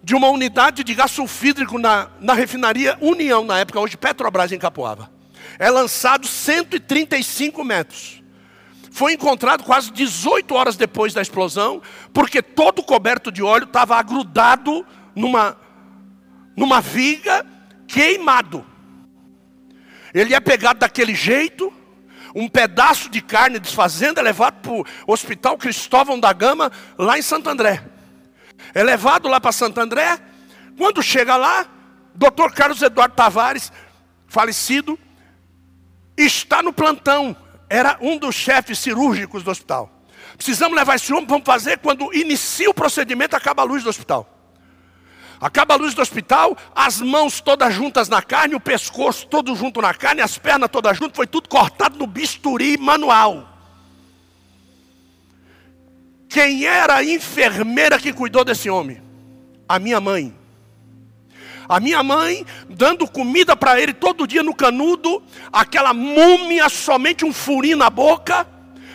[0.02, 4.58] de uma unidade de gás sulfídrico na, na refinaria União, na época, hoje Petrobras em
[4.58, 5.12] Capoava.
[5.60, 8.24] É lançado 135 metros.
[8.92, 11.82] Foi encontrado quase 18 horas depois da explosão,
[12.14, 15.58] porque todo coberto de óleo estava agrudado numa,
[16.56, 17.46] numa viga,
[17.88, 18.66] queimado.
[20.14, 21.72] Ele é pegado daquele jeito,
[22.36, 27.22] um pedaço de carne desfazendo é levado para o Hospital Cristóvão da Gama, lá em
[27.22, 27.84] Santo André.
[28.74, 30.20] É levado lá para Santo André.
[30.78, 31.66] Quando chega lá,
[32.16, 33.72] doutor Carlos Eduardo Tavares,
[34.28, 34.98] falecido,
[36.18, 37.36] está no plantão.
[37.70, 39.90] Era um dos chefes cirúrgicos do hospital.
[40.36, 44.41] Precisamos levar esse homem, vamos fazer quando inicia o procedimento, acaba a luz do hospital.
[45.42, 49.82] Acaba a luz do hospital, as mãos todas juntas na carne, o pescoço todo junto
[49.82, 53.50] na carne, as pernas todas juntas, foi tudo cortado no bisturi manual.
[56.30, 59.02] Quem era a enfermeira que cuidou desse homem?
[59.68, 60.32] A minha mãe.
[61.68, 67.34] A minha mãe dando comida para ele todo dia no canudo, aquela múmia, somente um
[67.34, 68.48] furinho na boca.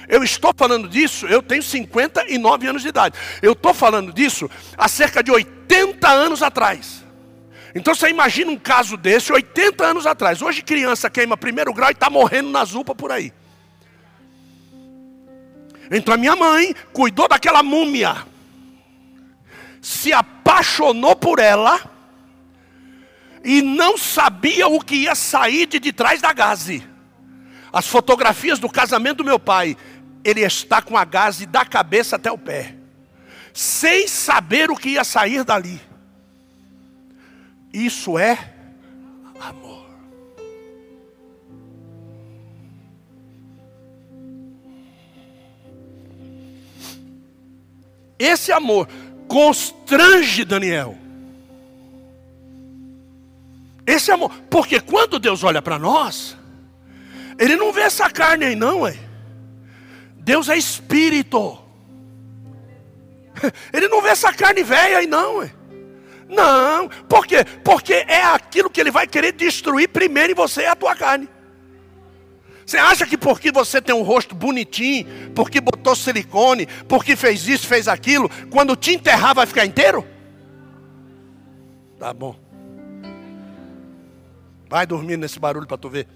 [0.08, 3.18] Eu estou falando disso, eu tenho 59 anos de idade.
[3.42, 7.04] Eu estou falando disso há cerca de 80 anos atrás.
[7.74, 10.40] Então você imagina um caso desse, 80 anos atrás.
[10.40, 13.32] Hoje criança queima primeiro grau e está morrendo na zupa por aí.
[15.90, 18.16] Então a minha mãe cuidou daquela múmia,
[19.80, 21.80] se apaixonou por ela
[23.44, 26.82] e não sabia o que ia sair de detrás da gaze.
[27.72, 29.76] As fotografias do casamento do meu pai
[30.26, 32.74] ele está com a gaze da cabeça até o pé,
[33.54, 35.80] sem saber o que ia sair dali.
[37.72, 38.36] Isso é
[39.38, 39.86] amor.
[48.18, 48.88] Esse amor
[49.28, 50.98] constrange Daniel.
[53.86, 56.36] Esse amor, porque quando Deus olha para nós,
[57.38, 59.05] Ele não vê essa carne aí, não, é.
[60.26, 61.56] Deus é espírito.
[63.72, 65.36] Ele não vê essa carne velha aí, não.
[65.36, 65.52] Ué.
[66.28, 67.44] Não, por quê?
[67.62, 71.28] Porque é aquilo que ele vai querer destruir primeiro em você é a tua carne.
[72.66, 77.68] Você acha que porque você tem um rosto bonitinho, porque botou silicone, porque fez isso,
[77.68, 80.04] fez aquilo, quando te enterrar vai ficar inteiro?
[82.00, 82.34] Tá bom.
[84.68, 86.08] Vai dormir nesse barulho para tu ver.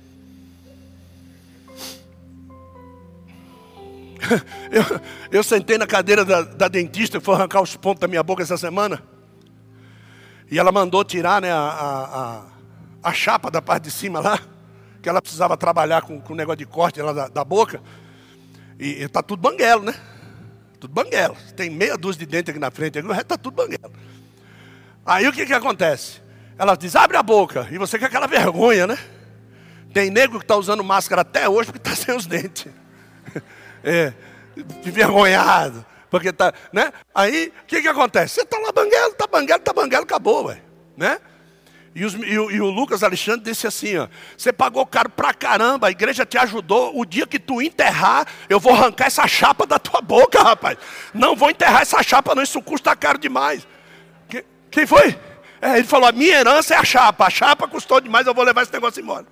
[4.70, 8.22] Eu, eu sentei na cadeira da, da dentista e fui arrancar os pontos da minha
[8.22, 9.02] boca essa semana.
[10.50, 11.58] E ela mandou tirar né, a,
[13.02, 14.38] a, a, chapa da parte de cima lá,
[15.02, 17.80] que ela precisava trabalhar com, o negócio de corte lá da, da boca.
[18.78, 19.94] E está tudo banguelo, né?
[20.78, 21.36] Tudo banguelo.
[21.56, 23.92] Tem meia dúzia de dente aqui na frente, o resto está tudo banguelo.
[25.04, 26.20] Aí o que, que acontece?
[26.58, 27.68] Ela diz, abre a boca.
[27.70, 28.98] E você quer aquela vergonha, né?
[29.92, 32.79] Tem nego que está usando máscara até hoje porque está sem os dentes
[33.84, 34.12] é,
[34.84, 36.92] envergonhado, porque tá, né?
[37.14, 38.34] Aí, o que que acontece?
[38.34, 40.60] Você tá lá banguelo, tá banguelo, tá banguelo, acabou, ué,
[40.96, 41.18] né?
[41.94, 45.34] E, os, e, o, e, o, Lucas Alexandre disse assim: ó, Você pagou caro pra
[45.34, 46.96] caramba, a igreja te ajudou.
[46.96, 50.78] O dia que tu enterrar, eu vou arrancar essa chapa da tua boca, rapaz.
[51.12, 53.66] Não vou enterrar essa chapa, não, isso custa caro demais.
[54.28, 55.18] Que, quem foi?
[55.60, 58.44] É, ele falou: A minha herança é a chapa, a chapa custou demais, eu vou
[58.44, 59.26] levar esse negócio embora.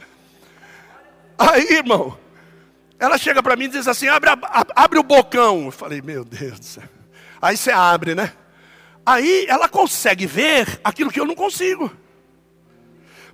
[1.38, 2.18] Aí, irmão,
[2.98, 4.30] ela chega para mim e diz assim: abre,
[4.74, 5.66] abre o bocão.
[5.66, 6.84] Eu falei: Meu Deus do céu.
[7.40, 8.32] Aí você abre, né?
[9.06, 11.90] Aí ela consegue ver aquilo que eu não consigo.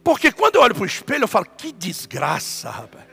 [0.04, 3.04] Porque quando eu olho para o espelho, eu falo, que desgraça, rapaz.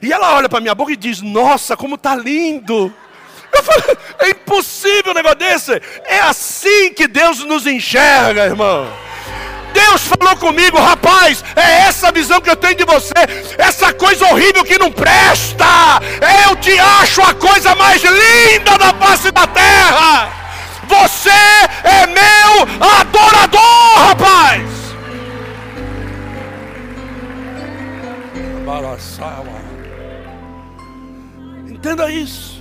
[0.00, 2.94] E ela olha para minha boca e diz, nossa, como tá lindo.
[3.50, 5.72] Eu falo, é impossível um negócio desse.
[6.04, 8.86] É assim que Deus nos enxerga, irmão.
[9.78, 13.14] Deus falou comigo, rapaz, é essa visão que eu tenho de você,
[13.56, 15.64] essa coisa horrível que não presta.
[16.44, 20.32] Eu te acho a coisa mais linda da face da terra.
[20.88, 21.30] Você
[21.84, 24.68] é meu adorador, rapaz.
[31.68, 32.60] Entenda isso.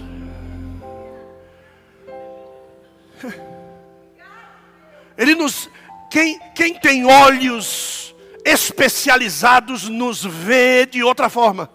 [5.17, 5.67] Ele nos,
[6.09, 8.15] quem, quem tem olhos
[8.45, 11.69] especializados nos vê de outra forma.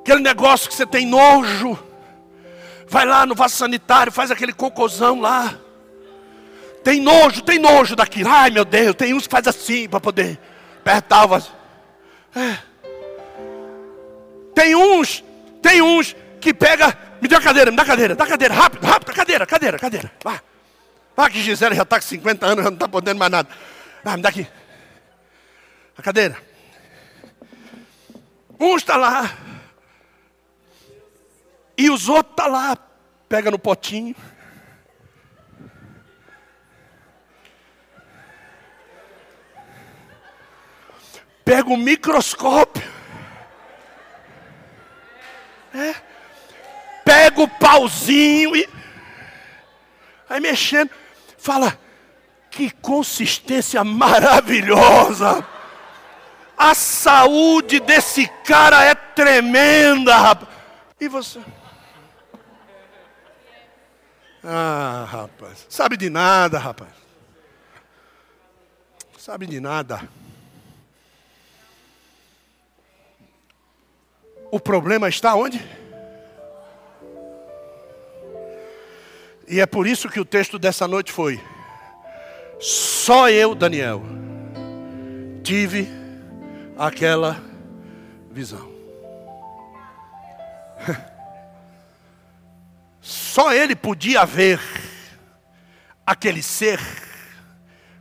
[0.00, 1.78] Aquele negócio que você tem nojo,
[2.88, 5.54] vai lá no vaso sanitário, faz aquele cocôzão lá.
[6.84, 8.28] Tem nojo, tem nojo daquilo.
[8.28, 10.38] Ai meu Deus, tem uns que faz assim para poder
[10.80, 11.52] apertar o vaso.
[12.34, 12.58] É.
[14.54, 15.24] Tem uns,
[15.60, 18.54] tem uns que pega, me dá a cadeira, me dá a cadeira, dá a cadeira,
[18.54, 20.12] rápido, rápido, cadeira, cadeira, cadeira.
[20.22, 20.40] Vá.
[21.16, 23.48] Vá que Gisele já está com 50 anos, já não está podendo mais nada.
[24.02, 24.46] Vai, me dá aqui.
[25.96, 26.36] A cadeira.
[28.58, 29.36] Um está lá.
[31.76, 32.78] E os outros estão tá lá.
[33.28, 34.14] Pega no potinho.
[41.44, 42.82] Pega o microscópio.
[45.74, 45.94] É.
[47.04, 48.68] Pega o pauzinho e.
[50.28, 51.01] Aí mexendo.
[51.42, 51.76] Fala,
[52.52, 55.44] que consistência maravilhosa.
[56.56, 60.48] A saúde desse cara é tremenda, rapaz.
[61.00, 61.40] E você?
[64.44, 65.66] Ah, rapaz.
[65.68, 66.92] Sabe de nada, rapaz.
[69.18, 70.08] Sabe de nada.
[74.48, 75.60] O problema está onde?
[79.52, 81.38] E é por isso que o texto dessa noite foi:
[82.58, 84.02] Só eu, Daniel,
[85.44, 85.86] tive
[86.78, 87.38] aquela
[88.30, 88.72] visão.
[93.02, 94.58] Só ele podia ver
[96.06, 96.80] aquele ser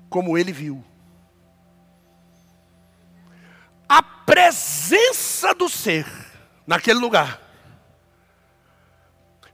[0.09, 0.81] como ele viu.
[3.89, 6.05] A presença do ser
[6.65, 7.40] naquele lugar.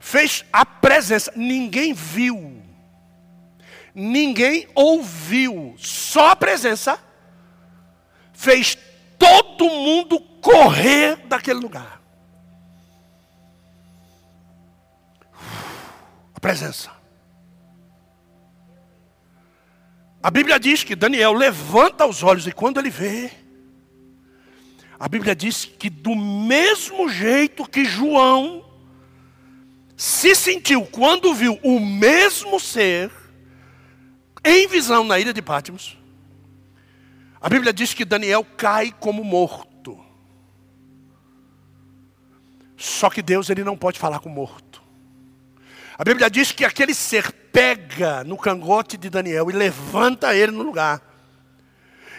[0.07, 2.63] Fez a presença, ninguém viu,
[3.93, 6.97] ninguém ouviu, só a presença
[8.31, 8.77] fez
[9.19, 12.01] todo mundo correr daquele lugar.
[16.33, 16.89] A presença.
[20.23, 23.29] A Bíblia diz que Daniel levanta os olhos e quando ele vê,
[24.97, 28.66] a Bíblia diz que do mesmo jeito que João
[29.97, 33.11] se sentiu quando viu o mesmo ser
[34.45, 35.97] em visão na ilha de Pátimos,
[37.41, 39.99] a Bíblia diz que Daniel cai como morto.
[42.77, 44.83] Só que Deus ele não pode falar com morto.
[45.97, 50.61] A Bíblia diz que aquele ser pega no cangote de Daniel e levanta ele no
[50.61, 51.01] lugar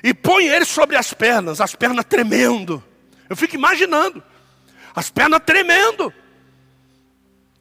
[0.02, 2.82] e põe ele sobre as pernas, as pernas tremendo.
[3.28, 4.20] Eu fico imaginando,
[4.94, 6.12] as pernas tremendo.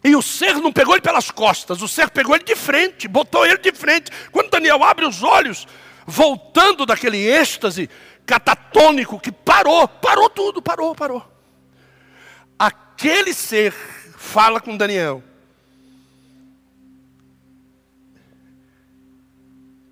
[0.04, 3.46] E o ser não pegou ele pelas costas, o ser pegou ele de frente, botou
[3.46, 4.12] ele de frente.
[4.32, 5.68] Quando Daniel abre os olhos,
[6.06, 7.90] voltando daquele êxtase
[8.26, 11.26] catatônico que parou, parou tudo, parou, parou.
[12.58, 13.74] Aquele ser
[14.18, 15.24] fala com Daniel.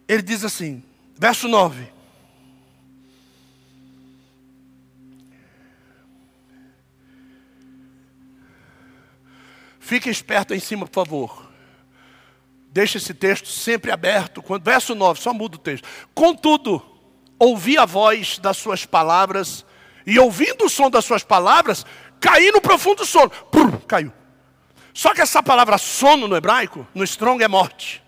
[0.08, 0.84] Ele diz assim,
[1.18, 1.95] verso 9:
[9.86, 11.52] Fique esperto aí em cima, por favor.
[12.72, 14.42] Deixe esse texto sempre aberto.
[14.42, 15.88] Quando, verso 9, só muda o texto.
[16.12, 16.84] Contudo,
[17.38, 19.64] ouvi a voz das suas palavras,
[20.04, 21.86] e ouvindo o som das suas palavras,
[22.20, 23.30] caí no profundo sono.
[23.30, 24.12] Pum, caiu.
[24.92, 28.04] Só que essa palavra sono no hebraico, no strong, é morte.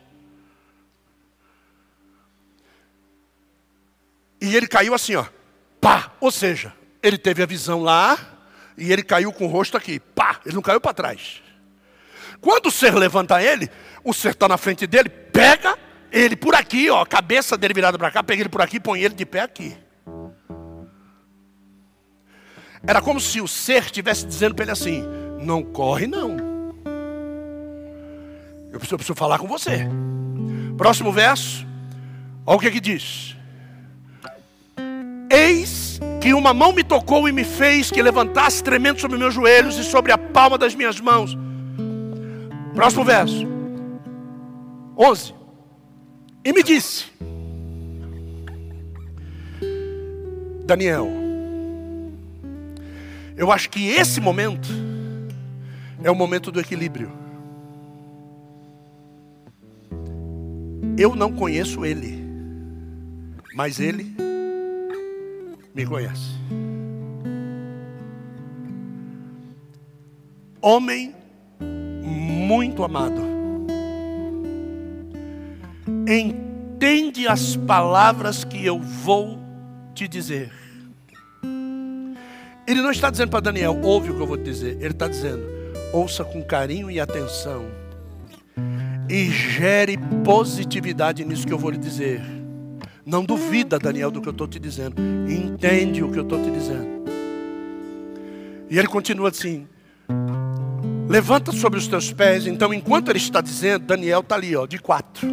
[4.41, 5.27] E ele caiu assim, ó.
[5.79, 6.11] Pá!
[6.19, 6.73] Ou seja,
[7.03, 8.17] ele teve a visão lá
[8.75, 9.99] e ele caiu com o rosto aqui.
[9.99, 10.41] Pá!
[10.43, 11.45] Ele não caiu para trás.
[12.41, 13.69] Quando o ser levanta ele,
[14.03, 15.77] o ser está na frente dele, pega
[16.11, 19.01] ele por aqui, ó, a cabeça dele virada para cá, pega ele por aqui, põe
[19.01, 19.75] ele de pé aqui.
[22.85, 25.03] Era como se o ser estivesse dizendo para ele assim:
[25.41, 26.37] não corre não.
[28.71, 29.87] Eu preciso, eu preciso falar com você.
[30.77, 31.65] Próximo verso.
[32.45, 33.35] Olha o que que diz.
[35.29, 39.77] Eis que uma mão me tocou e me fez que levantasse tremendo sobre meus joelhos
[39.77, 41.37] e sobre a palma das minhas mãos.
[42.77, 43.43] Próximo verso.
[44.95, 45.33] 11.
[46.45, 47.05] E me disse:
[50.63, 51.07] Daniel,
[53.35, 54.69] eu acho que esse momento
[56.03, 57.11] é o momento do equilíbrio.
[60.99, 62.23] Eu não conheço ele,
[63.55, 64.15] mas ele
[65.73, 66.37] me conhece.
[70.61, 71.15] Homem
[72.47, 73.21] muito amado,
[76.07, 79.37] entende as palavras que eu vou
[79.93, 80.49] te dizer.
[82.65, 84.77] Ele não está dizendo para Daniel, ouve o que eu vou te dizer.
[84.79, 85.43] Ele está dizendo,
[85.91, 87.65] ouça com carinho e atenção.
[89.09, 92.21] E gere positividade nisso que eu vou lhe dizer.
[93.05, 94.95] Não duvida, Daniel, do que eu estou te dizendo.
[95.29, 97.05] Entende o que eu estou te dizendo.
[98.69, 99.67] E ele continua assim:
[101.07, 102.45] Levanta sobre os teus pés.
[102.45, 105.27] Então, enquanto ele está dizendo, Daniel está ali, ó, de quatro.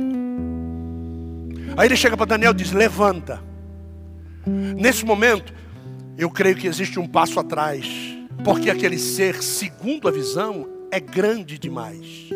[1.76, 3.42] Aí ele chega para Daniel e diz: Levanta.
[4.46, 5.52] Nesse momento,
[6.16, 7.86] eu creio que existe um passo atrás,
[8.44, 12.28] porque aquele ser, segundo a visão, é grande demais.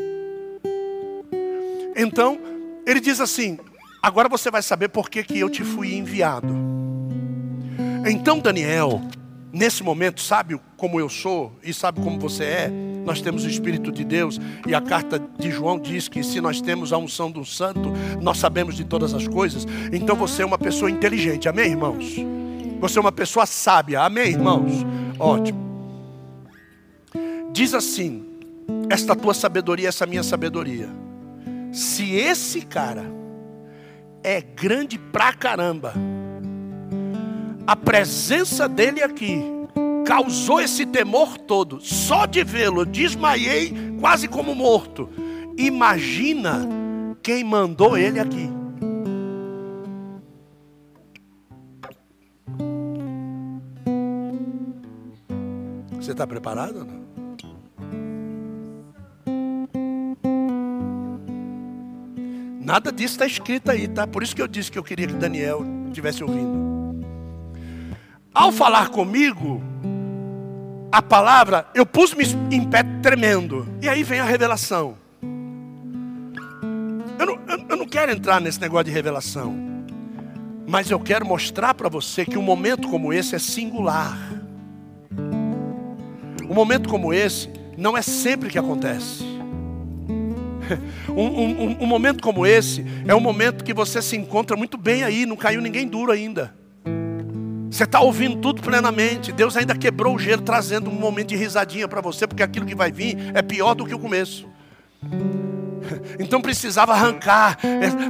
[1.95, 2.41] Então,
[2.86, 3.59] ele diz assim:
[4.03, 6.55] Agora você vai saber por que, que eu te fui enviado.
[8.07, 9.03] Então, Daniel,
[9.53, 12.72] nesse momento, sabe como eu sou e sabe como você é?
[13.05, 16.61] Nós temos o Espírito de Deus e a carta de João diz que se nós
[16.61, 19.66] temos a unção do Santo, nós sabemos de todas as coisas.
[19.92, 22.16] Então você é uma pessoa inteligente, amém, irmãos?
[22.80, 24.84] Você é uma pessoa sábia, amém, irmãos?
[25.18, 25.66] Ótimo.
[27.53, 28.24] Diz assim:
[28.90, 30.88] esta tua sabedoria, essa minha sabedoria.
[31.72, 33.05] Se esse cara
[34.22, 35.94] é grande pra caramba,
[37.69, 39.45] a presença dele aqui
[40.07, 41.79] causou esse temor todo.
[41.83, 45.11] Só de vê-lo, desmaiei quase como morto.
[45.55, 46.66] Imagina
[47.23, 48.49] quem mandou ele aqui.
[56.01, 57.07] Você está preparado não?
[62.64, 64.07] Nada disso está escrito aí, tá?
[64.07, 66.68] Por isso que eu disse que eu queria que Daniel estivesse ouvindo.
[68.35, 69.62] Ao falar comigo,
[70.91, 73.66] a palavra, eu pus-me em pé tremendo.
[73.83, 74.97] E aí vem a revelação.
[77.18, 79.55] Eu não, eu, eu não quero entrar nesse negócio de revelação.
[80.66, 84.18] Mas eu quero mostrar para você que um momento como esse é singular.
[86.49, 89.24] Um momento como esse não é sempre que acontece.
[91.09, 95.03] Um, um, um, momento como esse é um momento que você se encontra muito bem
[95.03, 96.55] aí, não caiu ninguém duro ainda.
[97.71, 99.33] Você está ouvindo tudo plenamente.
[99.33, 102.75] Deus ainda quebrou o gelo, trazendo um momento de risadinha para você, porque aquilo que
[102.75, 104.47] vai vir é pior do que o começo.
[106.19, 107.57] Então precisava arrancar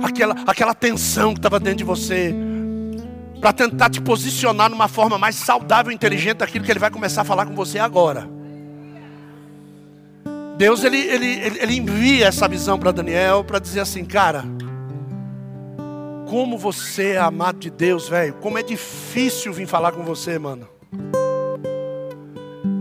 [0.02, 2.34] aquela, aquela tensão que estava dentro de você
[3.40, 7.22] para tentar te posicionar numa forma mais saudável e inteligente daquilo que ele vai começar
[7.22, 8.28] a falar com você agora.
[10.56, 14.44] Deus ele, ele, ele envia essa visão para Daniel para dizer assim, cara,
[16.28, 20.68] como você é amado de Deus, velho, como é difícil vir falar com você, mano.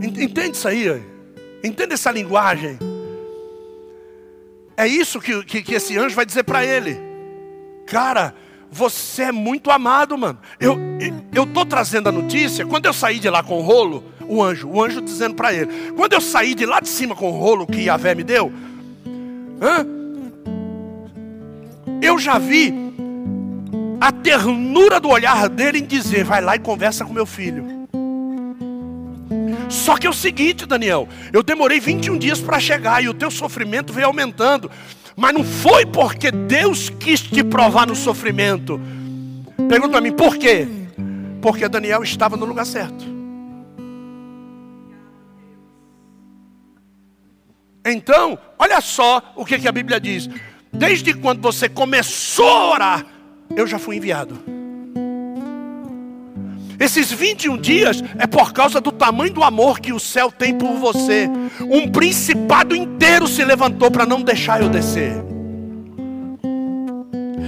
[0.04, 1.02] Entende isso aí?
[1.64, 2.78] Entende essa linguagem?
[4.76, 7.00] É isso que, que, que esse anjo vai dizer para ele.
[7.86, 8.36] Cara,
[8.70, 10.40] você é muito amado, mano.
[10.60, 10.78] Eu
[11.34, 12.66] eu tô trazendo a notícia.
[12.66, 15.94] Quando eu saí de lá com o rolo, o anjo, o anjo dizendo para ele:
[15.96, 18.52] Quando eu saí de lá de cima com o rolo que Yahvé me deu,
[19.62, 19.86] hã?
[22.02, 22.87] eu já vi
[24.00, 27.78] a ternura do olhar dele em dizer: Vai lá e conversa com meu filho.
[29.70, 33.30] Só que é o seguinte, Daniel, eu demorei 21 dias para chegar e o teu
[33.30, 34.72] sofrimento veio aumentando.
[35.16, 38.80] Mas não foi porque Deus quis te provar no sofrimento.
[39.68, 40.68] Pergunta para mim, por quê?
[41.42, 43.04] Porque Daniel estava no lugar certo.
[47.84, 50.30] Então, olha só o que, que a Bíblia diz.
[50.72, 53.06] Desde quando você começou a orar,
[53.56, 54.38] eu já fui enviado.
[56.80, 60.74] Esses 21 dias é por causa do tamanho do amor que o céu tem por
[60.76, 61.28] você.
[61.62, 65.16] Um principado inteiro se levantou para não deixar eu descer.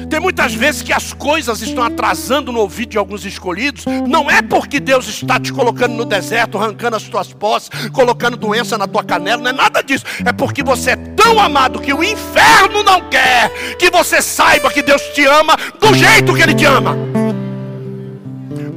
[0.10, 3.86] Tem muitas vezes que as coisas estão atrasando no ouvido de alguns escolhidos.
[4.08, 8.78] Não é porque Deus está te colocando no deserto, arrancando as tuas posses, colocando doença
[8.78, 9.44] na tua canela.
[9.44, 10.06] Não é nada disso.
[10.26, 14.82] É porque você é tão amado que o inferno não quer que você saiba que
[14.82, 17.19] Deus te ama do jeito que Ele te ama.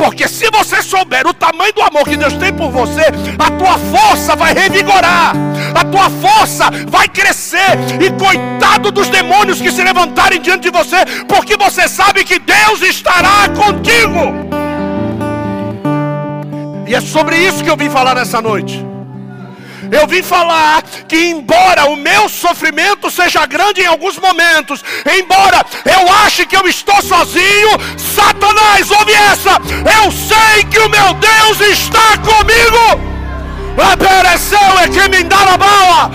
[0.03, 3.03] Porque se você souber o tamanho do amor que Deus tem por você,
[3.39, 5.33] a tua força vai revigorar,
[5.73, 7.79] a tua força vai crescer.
[8.01, 10.97] E coitado dos demônios que se levantarem diante de você,
[11.29, 14.35] porque você sabe que Deus estará contigo.
[16.85, 18.85] E é sobre isso que eu vim falar nessa noite.
[19.93, 24.82] Eu vim falar que, embora o meu sofrimento seja grande em alguns momentos,
[25.18, 29.61] embora eu ache que eu estou sozinho, Satanás, ouve essa,
[30.03, 33.12] eu sei que o meu Deus está comigo.
[33.93, 36.11] Apareceu é que me dá a bala.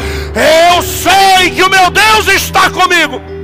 [0.74, 3.37] Eu sei que o meu Deus está comigo.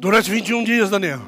[0.00, 1.20] Durante 21 dias, Daniel.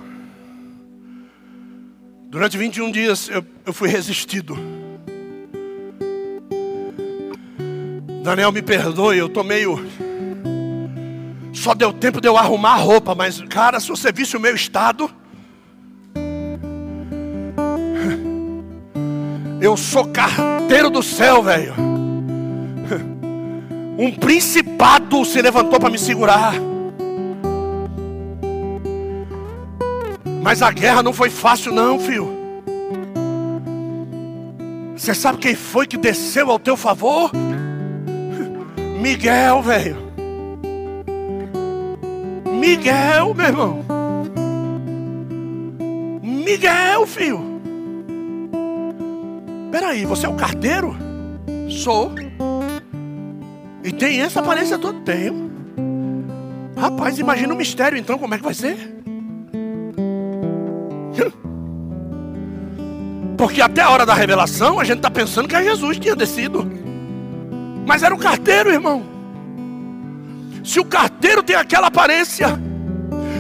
[2.31, 4.57] Durante 21 dias eu, eu fui resistido.
[8.23, 9.79] Daniel, me perdoe, eu tô meio.
[11.53, 14.55] Só deu tempo de eu arrumar a roupa, mas, cara, se você visse o meu
[14.55, 15.11] estado.
[19.61, 21.75] Eu sou carteiro do céu, velho.
[23.99, 26.72] Um principado se levantou para me segurar.
[30.43, 32.28] Mas a guerra não foi fácil, não, filho.
[34.97, 37.30] Você sabe quem foi que desceu ao teu favor?
[39.01, 39.97] Miguel, velho.
[42.59, 43.84] Miguel, meu irmão.
[46.22, 47.40] Miguel, filho.
[49.70, 50.97] Peraí, você é o carteiro?
[51.68, 52.12] Sou.
[53.82, 55.01] E tem essa aparência toda?
[55.01, 55.51] Tenho.
[56.76, 59.01] Rapaz, imagina o mistério então, como é que vai ser?
[63.43, 66.14] Porque até a hora da revelação a gente está pensando que é Jesus que tinha
[66.14, 66.64] descido.
[67.84, 69.03] Mas era o carteiro, irmão.
[70.62, 72.57] Se o carteiro tem aquela aparência,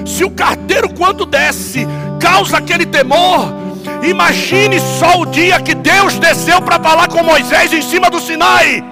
[0.04, 1.86] se o carteiro quando desce
[2.20, 3.54] causa aquele temor,
[4.02, 8.84] imagine só o dia que Deus desceu para falar com Moisés em cima do Sinai.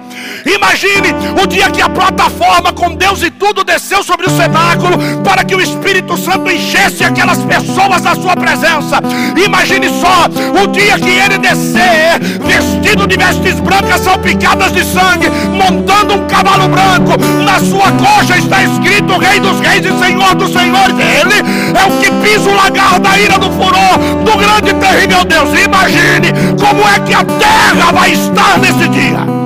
[0.45, 5.43] Imagine o dia que a plataforma com Deus e tudo desceu sobre o cenáculo para
[5.43, 8.99] que o Espírito Santo enchesse aquelas pessoas da sua presença.
[9.43, 10.25] Imagine só
[10.61, 16.67] o dia que ele descer, vestido de vestes brancas salpicadas de sangue, montando um cavalo
[16.67, 17.17] branco.
[17.43, 20.95] Na sua coxa está escrito Rei dos Reis e Senhor dos Senhores.
[20.97, 25.23] Ele é o que pisa o lagar da ira do furor do grande e terrível
[25.23, 25.49] Deus.
[25.59, 29.40] Imagine como é que a terra vai estar nesse dia.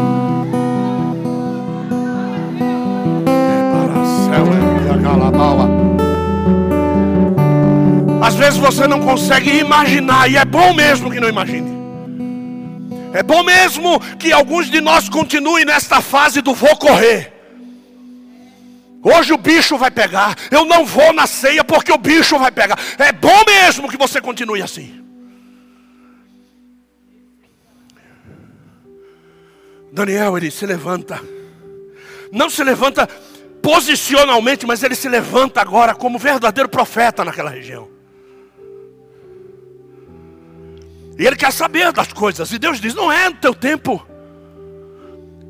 [8.25, 11.69] Às vezes você não consegue imaginar, e é bom mesmo que não imagine.
[13.13, 17.31] É bom mesmo que alguns de nós continuem nesta fase do vou correr.
[19.03, 20.35] Hoje o bicho vai pegar.
[20.49, 22.79] Eu não vou na ceia porque o bicho vai pegar.
[22.97, 25.05] É bom mesmo que você continue assim.
[29.93, 31.21] Daniel, ele se levanta.
[32.31, 33.07] Não se levanta
[33.61, 37.94] posicionalmente, mas ele se levanta agora como verdadeiro profeta naquela região.
[41.17, 42.51] E ele quer saber das coisas.
[42.51, 44.05] E Deus diz: não é no teu tempo.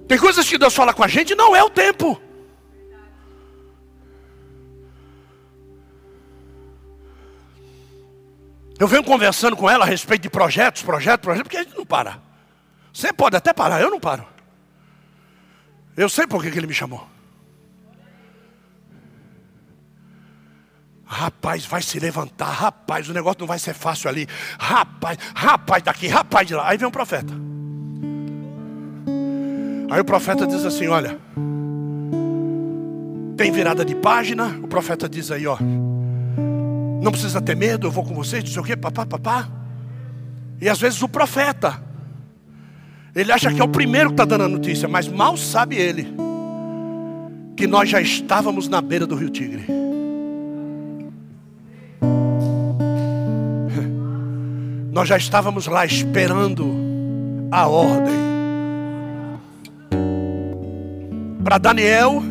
[0.08, 2.22] Tem coisas que Deus fala com a gente, não é o tempo.
[8.78, 11.86] Eu venho conversando com ela a respeito de projetos, projetos, projetos, porque a gente não
[11.86, 12.22] para.
[12.94, 14.28] Você pode até parar, eu não paro.
[15.96, 17.15] Eu sei por que ele me chamou.
[21.16, 24.28] Rapaz, vai se levantar, rapaz, o negócio não vai ser fácil ali.
[24.60, 26.68] Rapaz, rapaz daqui, rapaz de lá.
[26.68, 27.34] Aí vem um profeta.
[29.90, 31.18] Aí o profeta diz assim: Olha,
[33.38, 34.60] tem virada de página.
[34.62, 35.58] O profeta diz aí: Ó,
[37.02, 39.48] não precisa ter medo, eu vou com vocês, não sei o que, papá, papá.
[40.60, 41.82] E às vezes o profeta,
[43.16, 46.14] ele acha que é o primeiro que está dando a notícia, mas mal sabe ele
[47.56, 49.85] que nós já estávamos na beira do rio Tigre.
[54.96, 56.74] Nós já estávamos lá esperando
[57.52, 58.16] a ordem.
[61.44, 62.24] Para Daniel,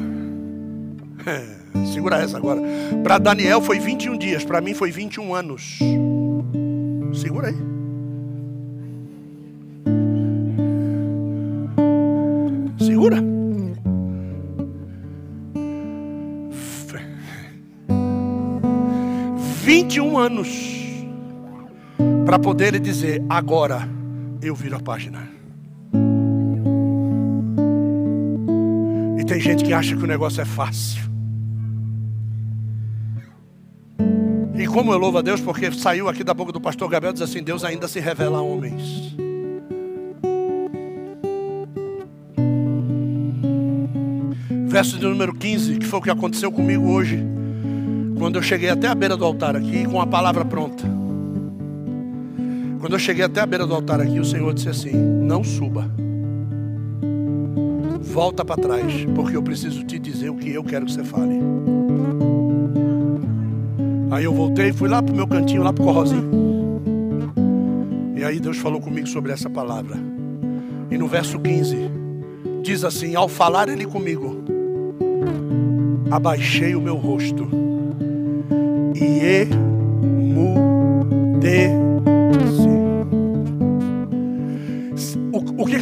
[1.93, 2.63] segura essa agora.
[3.03, 5.79] Para Daniel foi 21 dias, para mim foi 21 anos.
[7.13, 7.57] Segura aí.
[12.79, 13.23] Segura.
[19.63, 20.74] Vinte e um anos
[22.35, 23.89] para poder dizer agora
[24.43, 25.29] eu viro a página.
[29.17, 31.01] E tem gente que acha que o negócio é fácil.
[34.53, 37.23] E como eu louvo a Deus, porque saiu aqui da boca do pastor Gabriel, diz
[37.23, 39.15] assim: Deus ainda se revela a homens.
[44.67, 47.25] Verso de número 15, que foi o que aconteceu comigo hoje,
[48.19, 51.04] quando eu cheguei até a beira do altar aqui com a palavra pronta.
[52.85, 55.91] Quando eu cheguei até a beira do altar aqui, o Senhor disse assim: Não suba
[58.03, 61.41] volta para trás, porque eu preciso te dizer o que eu quero que você fale.
[64.11, 66.31] Aí eu voltei, fui lá para o meu cantinho, lá para o corrozinho.
[68.15, 69.97] E aí Deus falou comigo sobre essa palavra.
[70.91, 71.91] E no verso 15,
[72.63, 74.45] diz assim: Ao falar Ele comigo,
[76.11, 77.49] abaixei o meu rosto
[78.95, 79.49] e
[81.41, 81.94] emudei.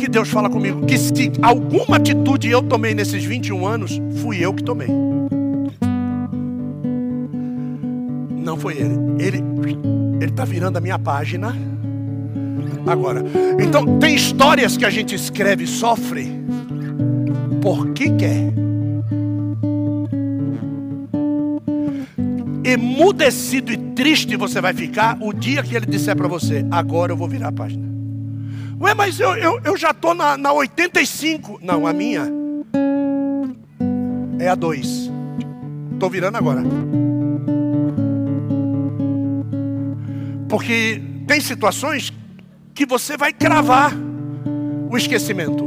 [0.02, 0.84] Que, Deus fala comigo?
[0.84, 4.88] Que se alguma atitude eu tomei nesses 21 anos, fui eu que tomei.
[8.36, 8.94] Não foi ele.
[9.20, 9.52] Ele
[10.20, 11.56] ele está virando a minha página.
[12.86, 13.22] Agora,
[13.60, 16.28] então tem histórias que a gente escreve e sofre
[17.60, 18.52] porque quer.
[22.64, 27.16] Emudecido e triste você vai ficar o dia que ele disser para você: agora eu
[27.16, 27.91] vou virar a página.
[28.82, 31.60] Ué, mas eu, eu, eu já estou na, na 85.
[31.62, 32.28] Não, a minha
[34.40, 35.08] é a 2.
[35.92, 36.62] Estou virando agora.
[40.48, 42.12] Porque tem situações
[42.74, 43.92] que você vai cravar
[44.90, 45.64] o esquecimento.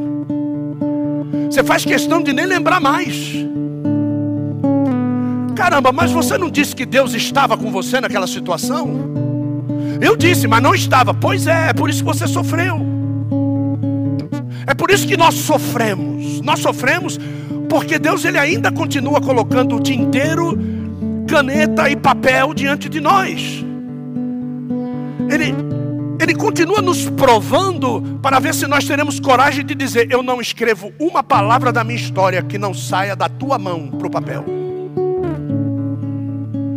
[1.49, 3.33] Você faz questão de nem lembrar mais.
[5.55, 9.15] Caramba, mas você não disse que Deus estava com você naquela situação?
[10.01, 11.13] Eu disse, mas não estava.
[11.13, 12.94] Pois é, é por isso que você sofreu.
[14.67, 16.41] É por isso que nós sofremos.
[16.41, 17.19] Nós sofremos
[17.69, 20.57] porque Deus ele ainda continua colocando o tinteiro,
[21.27, 23.63] caneta e papel diante de nós.
[25.29, 25.53] Ele
[26.19, 30.93] ele continua nos provando para ver se nós teremos coragem de dizer: Eu não escrevo
[30.97, 34.54] uma palavra da minha história que não saia da tua mão para o papel.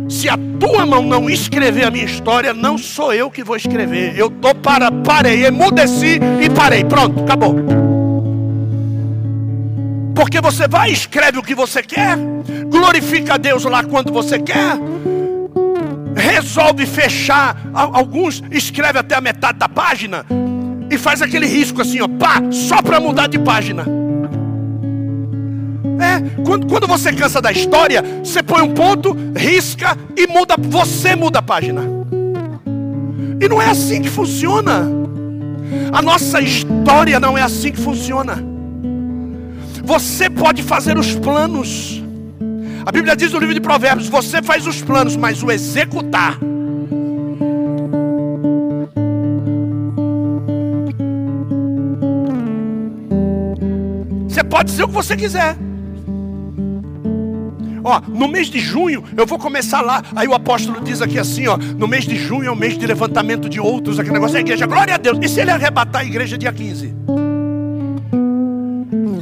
[0.09, 4.17] Se a tua mão não escrever a minha história, não sou eu que vou escrever.
[4.17, 6.83] Eu tô para, parei, emudeci e parei.
[6.83, 7.55] Pronto, acabou.
[10.15, 12.17] Porque você vai, escreve o que você quer,
[12.67, 14.77] glorifica a Deus lá quando você quer,
[16.15, 20.25] resolve fechar, alguns escreve até a metade da página
[20.89, 23.85] e faz aquele risco assim, ó, pá, só para mudar de página.
[26.45, 31.39] Quando, quando você cansa da história, você põe um ponto, risca e muda, você muda
[31.39, 31.81] a página.
[33.41, 34.87] E não é assim que funciona.
[35.91, 38.43] A nossa história não é assim que funciona.
[39.83, 42.03] Você pode fazer os planos.
[42.85, 46.37] A Bíblia diz no livro de Provérbios: você faz os planos, mas o executar.
[54.27, 55.68] Você pode ser o que você quiser.
[57.83, 60.03] Ó, no mês de junho eu vou começar lá.
[60.15, 62.85] Aí o apóstolo diz aqui assim, ó, no mês de junho é o mês de
[62.85, 64.65] levantamento de outros, aquele negócio da igreja.
[64.65, 65.17] Glória a Deus.
[65.21, 66.93] E se ele arrebatar a igreja dia 15?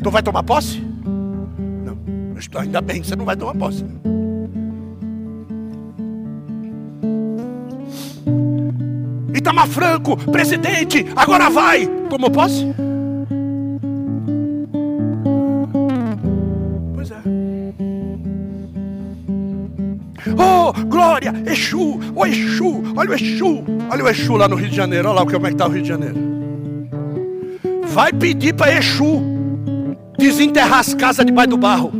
[0.03, 0.81] Tu vai tomar posse?
[1.83, 1.97] Não.
[2.61, 3.83] Ainda bem que você não vai tomar posse.
[9.33, 11.87] Itamar Franco, presidente, agora vai.
[12.09, 12.65] Tomou posse?
[21.17, 25.09] Glória, Exu, o Exu, olha o Exu, olha o Exu lá no Rio de Janeiro,
[25.09, 26.15] olha lá como é que está o Rio de Janeiro.
[27.87, 29.23] Vai pedir para Exu
[30.17, 31.91] desenterrar as casas debaixo do barro.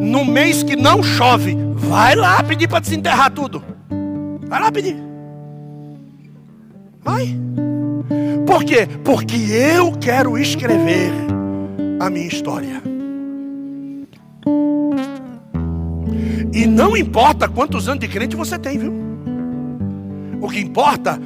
[0.00, 3.62] No mês que não chove, vai lá pedir para desenterrar tudo.
[4.46, 4.96] Vai lá pedir.
[7.02, 7.36] Vai.
[8.46, 8.86] Por quê?
[9.04, 11.10] Porque eu quero escrever
[11.98, 12.95] a minha história.
[16.56, 18.94] E não importa quantos anos de crente você tem, viu?
[20.40, 21.20] O que importa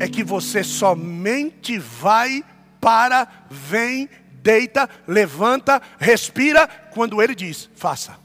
[0.00, 2.42] é que você somente vai
[2.80, 4.10] para, vem,
[4.42, 8.18] deita, levanta, respira quando ele diz: faça.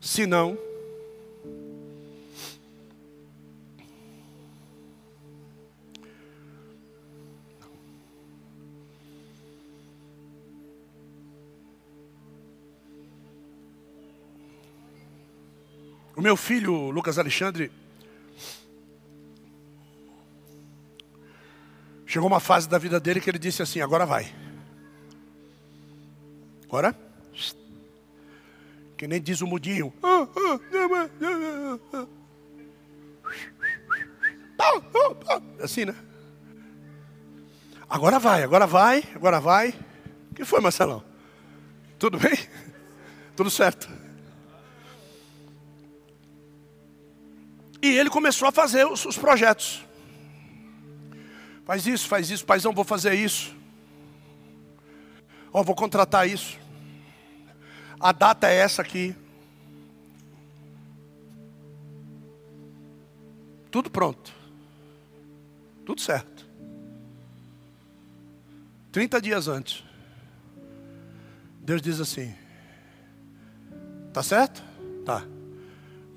[0.00, 0.24] Se
[16.24, 17.70] meu filho, Lucas Alexandre,
[22.06, 24.34] chegou uma fase da vida dele que ele disse assim: agora vai.
[26.64, 26.98] Agora?
[28.96, 29.92] Que nem diz o mudinho.
[35.62, 35.94] Assim, né?
[37.86, 39.74] Agora vai, agora vai, agora vai.
[40.30, 41.04] O que foi, Marcelão?
[41.98, 42.38] Tudo bem?
[43.36, 44.03] Tudo certo?
[47.84, 49.84] E ele começou a fazer os, os projetos.
[51.66, 53.54] Faz isso, faz isso, paizão, vou fazer isso.
[55.52, 56.58] Ó, oh, vou contratar isso.
[58.00, 59.14] A data é essa aqui.
[63.70, 64.32] Tudo pronto.
[65.84, 66.48] Tudo certo.
[68.92, 69.84] 30 dias antes.
[71.60, 72.34] Deus diz assim:
[74.10, 74.64] Tá certo?
[75.04, 75.33] Tá.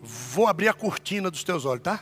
[0.09, 2.01] Vou abrir a cortina dos teus olhos, tá?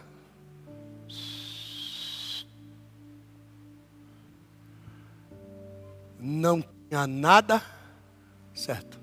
[6.19, 7.63] Não tinha nada
[8.53, 8.99] certo.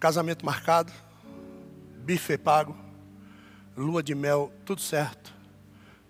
[0.00, 0.90] Casamento marcado,
[1.98, 2.74] bife pago,
[3.76, 5.34] lua de mel, tudo certo.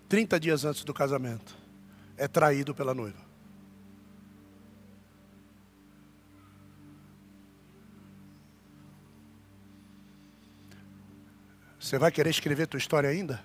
[0.07, 1.53] 30 dias antes do casamento,
[2.15, 3.26] é traído pela noiva.
[11.87, 13.41] Você vai querer escrever tua história ainda?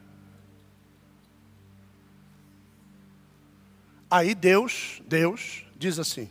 [4.10, 6.28] Aí Deus, Deus diz assim: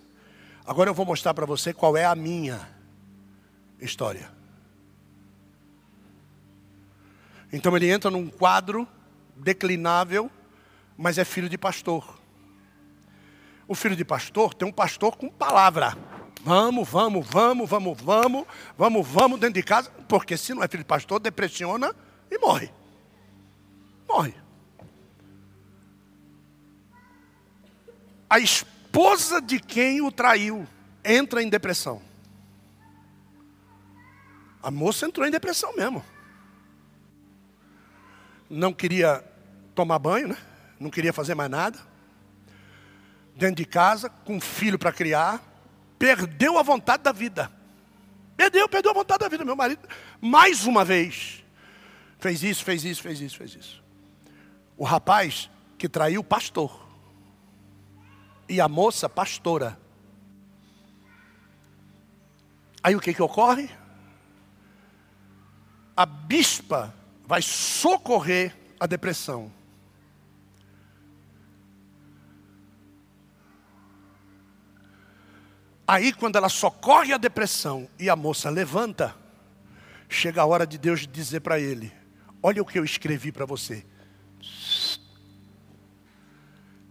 [0.66, 2.68] Agora eu vou mostrar para você qual é a minha
[3.80, 4.30] história.
[7.50, 8.86] Então ele entra num quadro
[9.38, 10.30] declinável,
[10.98, 12.20] mas é filho de pastor.
[13.70, 15.96] O filho de pastor tem um pastor com palavra.
[16.44, 20.84] Vamos, vamos, vamos, vamos, vamos, vamos, vamos dentro de casa, porque se não é filho
[20.84, 21.96] de pastor, depressiona
[22.32, 22.72] e morre.
[24.08, 24.34] Morre.
[28.28, 30.68] A esposa de quem o traiu
[31.04, 32.02] entra em depressão.
[34.64, 36.04] A moça entrou em depressão mesmo.
[38.50, 39.24] Não queria
[39.76, 40.38] tomar banho, né?
[40.80, 41.80] Não queria fazer mais nada.
[43.36, 45.51] Dentro de casa, com um filho para criar,
[46.02, 47.52] perdeu a vontade da vida.
[48.36, 49.46] Perdeu, perdeu a vontade da vida.
[49.46, 49.88] Meu marido,
[50.20, 51.44] mais uma vez,
[52.18, 53.84] fez isso, fez isso, fez isso, fez isso.
[54.76, 55.48] O rapaz
[55.78, 56.90] que traiu o pastor.
[58.50, 59.78] E a moça, pastora.
[62.82, 63.70] Aí o que, que ocorre?
[65.96, 66.96] A bispa
[67.28, 69.52] vai socorrer a depressão.
[75.92, 79.14] Aí, quando ela socorre a depressão e a moça levanta,
[80.08, 81.92] chega a hora de Deus dizer para ele:
[82.42, 83.86] Olha o que eu escrevi para você.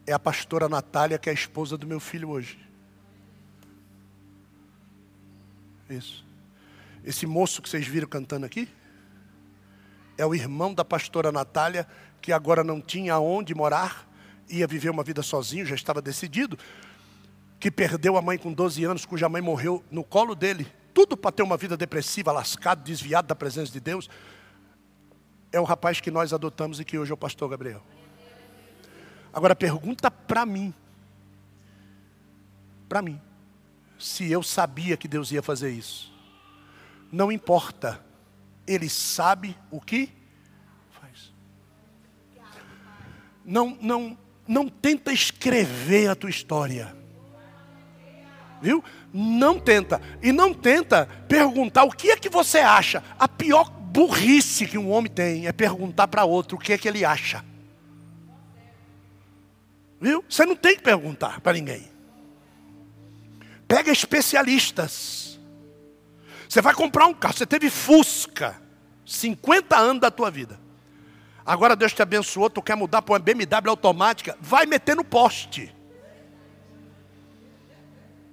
[0.07, 2.59] É a pastora Natália, que é a esposa do meu filho hoje.
[5.89, 6.23] Isso.
[7.03, 8.69] Esse moço que vocês viram cantando aqui
[10.19, 11.89] é o irmão da pastora Natália,
[12.21, 14.07] que agora não tinha onde morar,
[14.47, 16.59] ia viver uma vida sozinho, já estava decidido
[17.61, 21.31] que perdeu a mãe com 12 anos, cuja mãe morreu no colo dele, tudo para
[21.31, 24.09] ter uma vida depressiva, lascado, desviado da presença de Deus,
[25.53, 27.83] é o rapaz que nós adotamos e que hoje é o pastor Gabriel.
[29.31, 30.73] Agora pergunta para mim,
[32.89, 33.21] para mim,
[33.99, 36.11] se eu sabia que Deus ia fazer isso.
[37.13, 38.03] Não importa,
[38.67, 40.11] Ele sabe o que
[40.99, 41.31] faz.
[43.45, 46.99] Não, não, não tenta escrever a tua história
[48.61, 48.83] viu?
[49.13, 50.01] Não tenta.
[50.23, 53.03] E não tenta perguntar o que é que você acha.
[53.19, 56.89] A pior burrice que um homem tem é perguntar para outro o que é que
[56.89, 57.45] ele acha.
[60.01, 60.25] Viu?
[60.29, 61.89] Você não tem que perguntar para ninguém.
[63.69, 65.39] Pega especialistas.
[66.49, 68.61] Você vai comprar um carro, você teve Fusca,
[69.07, 70.59] 50 anos da tua vida.
[71.47, 75.75] Agora Deus te abençoou, tu quer mudar para uma BMW automática, vai meter no poste.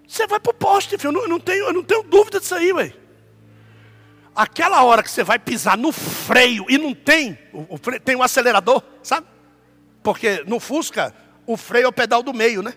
[0.07, 1.09] Você vai para o poste, filho.
[1.09, 2.93] Eu não, não, tenho, eu não tenho dúvida disso aí, ué.
[4.33, 8.15] Aquela hora que você vai pisar no freio e não tem, o, o freio, tem
[8.15, 9.27] um acelerador, sabe?
[10.03, 11.13] Porque no Fusca,
[11.45, 12.73] o freio é o pedal do meio, né?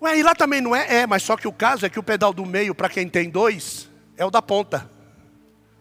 [0.00, 0.98] Ué, e lá também não é?
[0.98, 3.30] É, mas só que o caso é que o pedal do meio, para quem tem
[3.30, 4.90] dois, é o da ponta.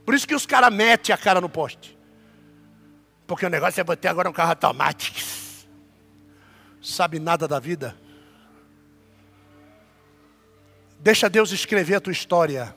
[0.06, 1.98] Por isso que os caras metem a cara no poste.
[3.28, 5.20] Porque o negócio é ter agora um carro automático.
[6.82, 7.96] Sabe nada da vida.
[11.04, 12.74] Deixa Deus escrever a tua história.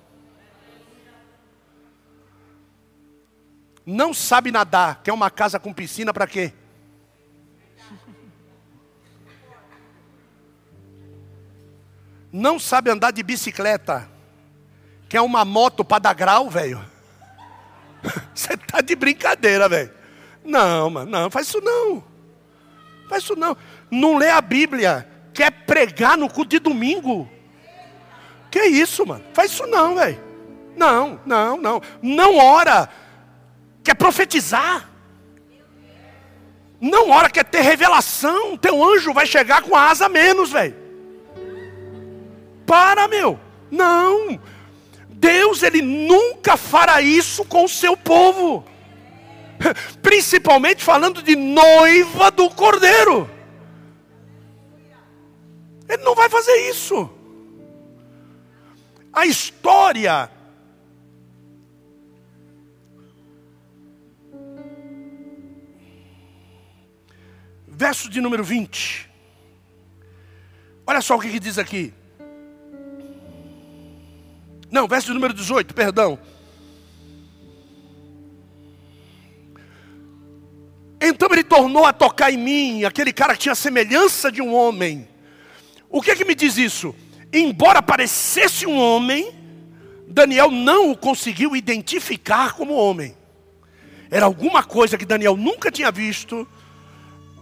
[3.87, 6.53] Não sabe nadar, quer uma casa com piscina para quê?
[12.33, 14.11] Não sabe andar de bicicleta,
[15.09, 16.85] quer uma moto para dar grau, velho?
[18.35, 19.95] Você está de brincadeira, velho.
[20.45, 22.03] Não, mano, não, faz isso não.
[23.09, 23.57] Faz isso não.
[23.89, 27.36] Não lê a Bíblia, quer pregar no culto de domingo.
[28.57, 29.23] Que isso, mano?
[29.35, 30.19] Faz isso não, velho.
[30.75, 31.83] Não, não, não.
[32.01, 32.89] Não ora,
[33.85, 34.89] quer profetizar.
[36.81, 38.57] Não ora, quer ter revelação.
[38.57, 40.75] Teu anjo vai chegar com a asa menos, velho.
[42.65, 43.39] Para, meu.
[43.71, 44.41] Não.
[45.11, 48.65] Deus, Ele nunca fará isso com o seu povo.
[50.01, 53.31] Principalmente falando de noiva do cordeiro.
[55.87, 57.16] Ele não vai fazer isso.
[59.17, 60.31] A história
[67.67, 69.11] verso de número 20.
[70.87, 71.95] Olha só o que, que diz aqui.
[74.71, 76.19] Não, verso de número 18, perdão.
[81.01, 84.55] Então ele tornou a tocar em mim, aquele cara que tinha a semelhança de um
[84.55, 85.09] homem.
[85.89, 86.95] O que que me diz isso?
[87.33, 89.33] Embora parecesse um homem,
[90.07, 93.17] Daniel não o conseguiu identificar como homem.
[94.11, 96.47] Era alguma coisa que Daniel nunca tinha visto,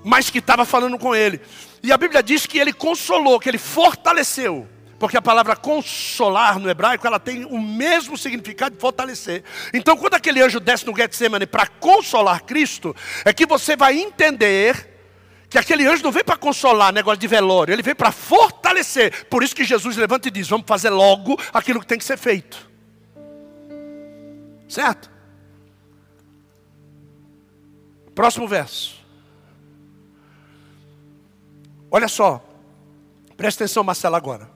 [0.05, 1.41] mas que estava falando com ele.
[1.82, 4.66] E a Bíblia diz que ele consolou, que ele fortaleceu.
[4.99, 9.45] Porque a palavra consolar no hebraico, ela tem o mesmo significado de fortalecer.
[9.72, 14.94] Então, quando aquele anjo desce no Getsemane para consolar Cristo, é que você vai entender
[15.55, 19.27] que aquele anjo não veio para consolar negócio de velório, ele veio para fortalecer.
[19.27, 22.19] Por isso que Jesus levanta e diz: Vamos fazer logo aquilo que tem que ser
[22.19, 22.69] feito.
[24.69, 25.09] Certo?
[28.17, 29.01] Próximo verso.
[31.89, 32.45] Olha só,
[33.37, 34.51] presta atenção, Marcelo, agora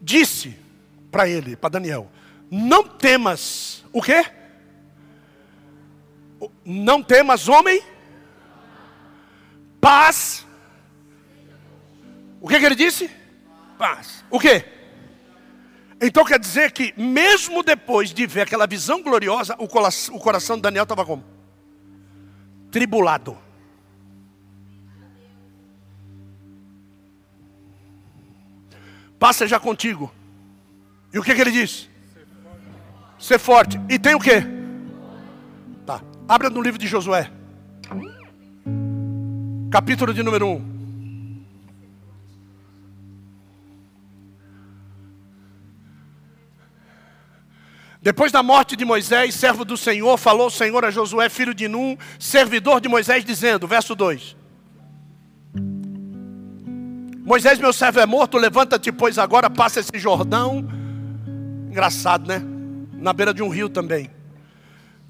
[0.00, 0.58] disse
[1.12, 2.10] para ele, para Daniel:
[2.50, 4.26] Não temas, o quê?
[6.64, 7.80] Não temas, homem,
[9.82, 10.46] paz.
[12.40, 13.10] O que, que ele disse?
[13.76, 14.24] Paz.
[14.30, 14.64] O quê?
[16.00, 20.56] Então quer dizer que, mesmo depois de ver aquela visão gloriosa, o coração, o coração
[20.56, 21.24] de Daniel estava como?
[22.70, 23.36] Tribulado.
[29.18, 30.12] Paz seja contigo.
[31.12, 31.88] E o que, que ele diz?
[33.18, 33.80] Ser forte.
[33.88, 34.42] E tem o que?
[35.84, 36.00] Tá.
[36.28, 37.30] Abra no livro de Josué.
[39.72, 40.72] Capítulo de número 1.
[48.02, 51.68] Depois da morte de Moisés, servo do Senhor, falou o Senhor a Josué, filho de
[51.68, 54.36] Num, servidor de Moisés, dizendo, verso 2:
[57.24, 60.68] Moisés, meu servo é morto, levanta-te, pois agora passa esse Jordão.
[61.70, 62.42] Engraçado, né?
[62.92, 64.10] Na beira de um rio também.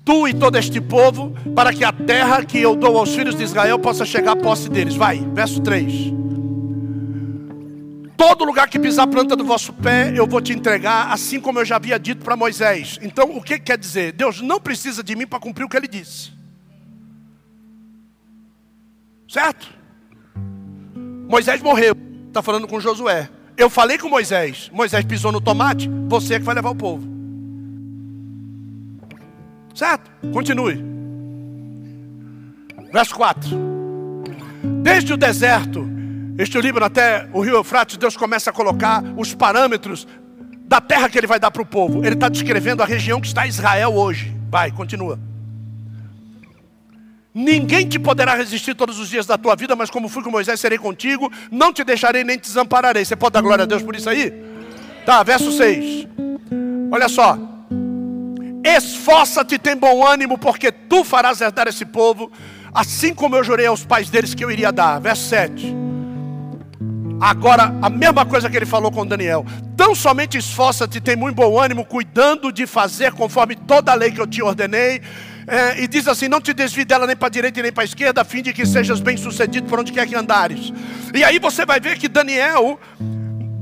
[0.05, 3.45] Tu e todo este povo, para que a terra que eu dou aos filhos de
[3.45, 4.97] Israel possa chegar à posse deles.
[4.97, 6.13] Vai, verso 3.
[8.17, 11.59] Todo lugar que pisar a planta do vosso pé, eu vou te entregar, assim como
[11.59, 12.99] eu já havia dito para Moisés.
[13.03, 14.13] Então, o que quer dizer?
[14.13, 16.33] Deus não precisa de mim para cumprir o que ele disse.
[19.29, 19.73] Certo?
[21.29, 21.97] Moisés morreu,
[22.29, 23.29] está falando com Josué.
[23.57, 27.12] Eu falei com Moisés, Moisés pisou no tomate, você é que vai levar o povo.
[29.75, 30.11] Certo?
[30.33, 30.83] Continue.
[32.93, 33.51] Verso 4.
[34.83, 35.89] Desde o deserto,
[36.39, 40.07] este Líbano até o rio Eufrates, Deus começa a colocar os parâmetros
[40.65, 42.05] da terra que ele vai dar para o povo.
[42.05, 44.35] Ele está descrevendo a região que está Israel hoje.
[44.51, 45.19] Vai, continua.
[47.35, 50.61] Ninguém te poderá resistir todos os dias da tua vida, mas como fui com Moisés,
[50.61, 53.05] serei contigo, não te deixarei nem te desampararei.
[53.05, 54.33] Você pode dar glória a Deus por isso aí?
[55.07, 56.07] Tá, verso 6.
[56.91, 57.52] Olha só.
[58.65, 62.31] Esforça-te, tem bom ânimo, porque tu farás herdar esse povo,
[62.73, 65.01] assim como eu jurei aos pais deles que eu iria dar.
[65.01, 65.75] Verso 7.
[67.21, 69.47] Agora, a mesma coisa que ele falou com Daniel.
[69.77, 74.21] Tão somente esforça-te, tem muito bom ânimo, cuidando de fazer conforme toda a lei que
[74.21, 75.01] eu te ordenei
[75.47, 77.85] é, e diz assim: Não te desvie dela nem para a direita nem para a
[77.85, 80.73] esquerda, a fim de que sejas bem sucedido por onde quer que andares.
[81.15, 82.79] E aí você vai ver que Daniel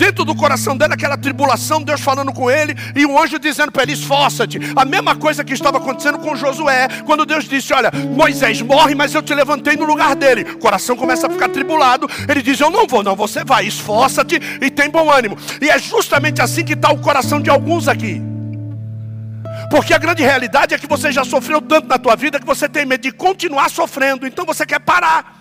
[0.00, 3.82] dentro do coração dele aquela tribulação, Deus falando com ele e o anjo dizendo para
[3.82, 4.58] ele: esforça-te.
[4.74, 9.14] A mesma coisa que estava acontecendo com Josué, quando Deus disse: Olha, Moisés morre, mas
[9.14, 10.52] eu te levantei no lugar dele.
[10.52, 12.08] O coração começa a ficar tribulado.
[12.26, 15.36] Ele diz: Eu não vou, não, você vai, esforça-te e tem bom ânimo.
[15.60, 18.22] E é justamente assim que está o coração de alguns aqui.
[19.70, 22.68] Porque a grande realidade é que você já sofreu tanto na tua vida que você
[22.68, 25.36] tem medo de continuar sofrendo, então você quer parar.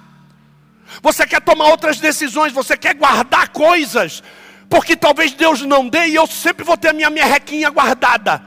[1.01, 4.22] Você quer tomar outras decisões, você quer guardar coisas
[4.70, 8.41] porque talvez Deus não dê e eu sempre vou ter a minha merrequinha guardada.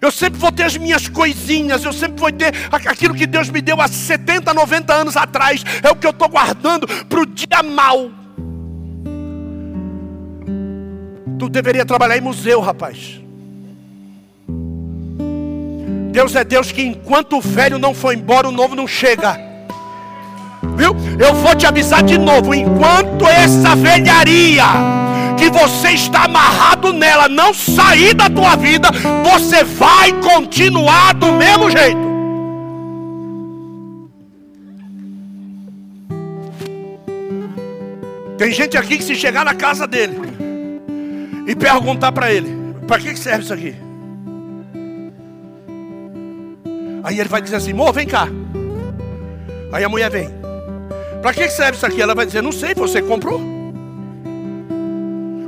[0.00, 3.60] Eu sempre vou ter as minhas coisinhas, eu sempre vou ter aquilo que Deus me
[3.60, 7.62] deu há 70, 90 anos atrás, é o que eu estou guardando para o dia
[7.62, 8.10] mal.
[11.38, 13.20] Tu deveria trabalhar em museu, rapaz.
[16.12, 19.53] Deus é Deus que enquanto o velho não for embora, o novo não chega.
[20.76, 20.94] Viu?
[21.18, 24.64] Eu vou te avisar de novo, enquanto essa velharia
[25.36, 28.88] que você está amarrado nela não sair da tua vida,
[29.22, 32.14] você vai continuar do mesmo jeito.
[38.36, 40.18] Tem gente aqui que se chegar na casa dele
[41.46, 43.74] e perguntar para ele, para que serve isso aqui?
[47.02, 48.28] Aí ele vai dizer assim, amor, vem cá.
[49.72, 50.43] Aí a mulher vem.
[51.24, 52.02] Para que serve isso aqui?
[52.02, 53.40] Ela vai dizer, não sei, você comprou.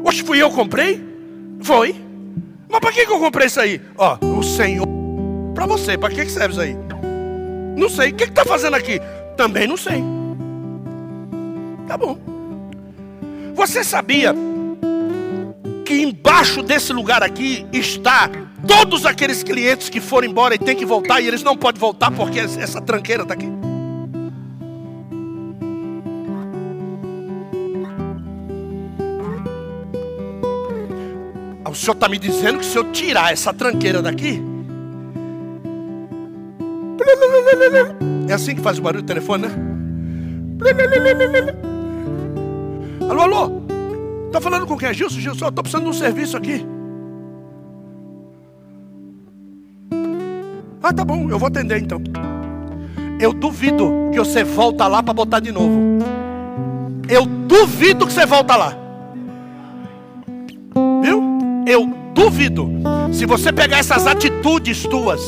[0.02, 1.06] Oxe, fui eu comprei?
[1.60, 1.94] Foi.
[2.66, 3.78] Mas para que, que eu comprei isso aí?
[3.98, 4.86] Ó, o Senhor.
[5.54, 6.74] Para você, para que, que serve isso aí?
[7.76, 8.08] Não sei.
[8.08, 8.98] O que está fazendo aqui?
[9.36, 10.02] Também não sei.
[11.86, 12.18] Tá bom.
[13.54, 14.34] Você sabia
[15.84, 18.30] que embaixo desse lugar aqui está
[18.66, 22.10] todos aqueles clientes que foram embora e tem que voltar e eles não podem voltar
[22.10, 23.75] porque essa tranqueira está aqui?
[31.76, 34.42] Senhor está me dizendo que se eu tirar essa tranqueira daqui.
[38.28, 39.54] É assim que faz o barulho do telefone, né?
[43.08, 43.62] Alô, alô?
[44.26, 44.92] Está falando com quem?
[44.92, 46.66] Gilson, Gilson, eu estou precisando de um serviço aqui.
[50.82, 52.00] Ah, tá bom, eu vou atender então.
[53.20, 55.98] Eu duvido que você volta lá para botar de novo.
[57.08, 58.85] Eu duvido que você volta lá.
[61.66, 62.70] Eu duvido,
[63.12, 65.20] se você pegar essas atitudes tuas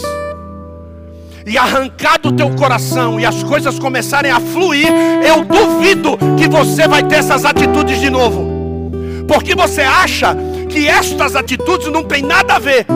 [1.44, 4.86] e arrancar do teu coração e as coisas começarem a fluir,
[5.26, 8.46] eu duvido que você vai ter essas atitudes de novo.
[9.26, 10.36] Porque você acha
[10.68, 12.86] que estas atitudes não tem nada a ver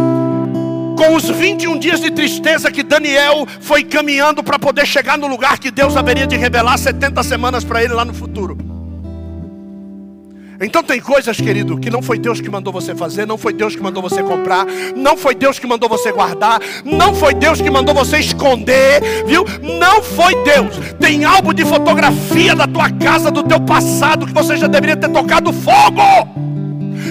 [0.97, 5.59] com os 21 dias de tristeza que Daniel foi caminhando para poder chegar no lugar
[5.59, 8.72] que Deus haveria de revelar 70 semanas para ele lá no futuro.
[10.63, 13.75] Então tem coisas, querido, que não foi Deus que mandou você fazer, não foi Deus
[13.75, 14.65] que mandou você comprar,
[14.97, 19.45] não foi Deus que mandou você guardar, não foi Deus que mandou você esconder, viu?
[19.61, 20.77] Não foi Deus.
[21.01, 25.09] Tem álbum de fotografia da tua casa, do teu passado, que você já deveria ter
[25.09, 26.01] tocado fogo.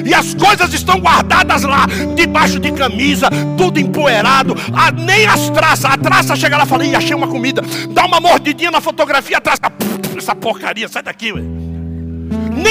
[0.06, 1.86] E as coisas estão guardadas lá,
[2.16, 4.56] debaixo de camisa, tudo empoeirado.
[4.74, 7.62] Ah, nem as traças, a traça chega lá e fala: achei uma comida.
[7.90, 9.62] Dá uma mordidinha na fotografia, a traça,
[10.18, 11.71] essa porcaria, sai daqui, ué.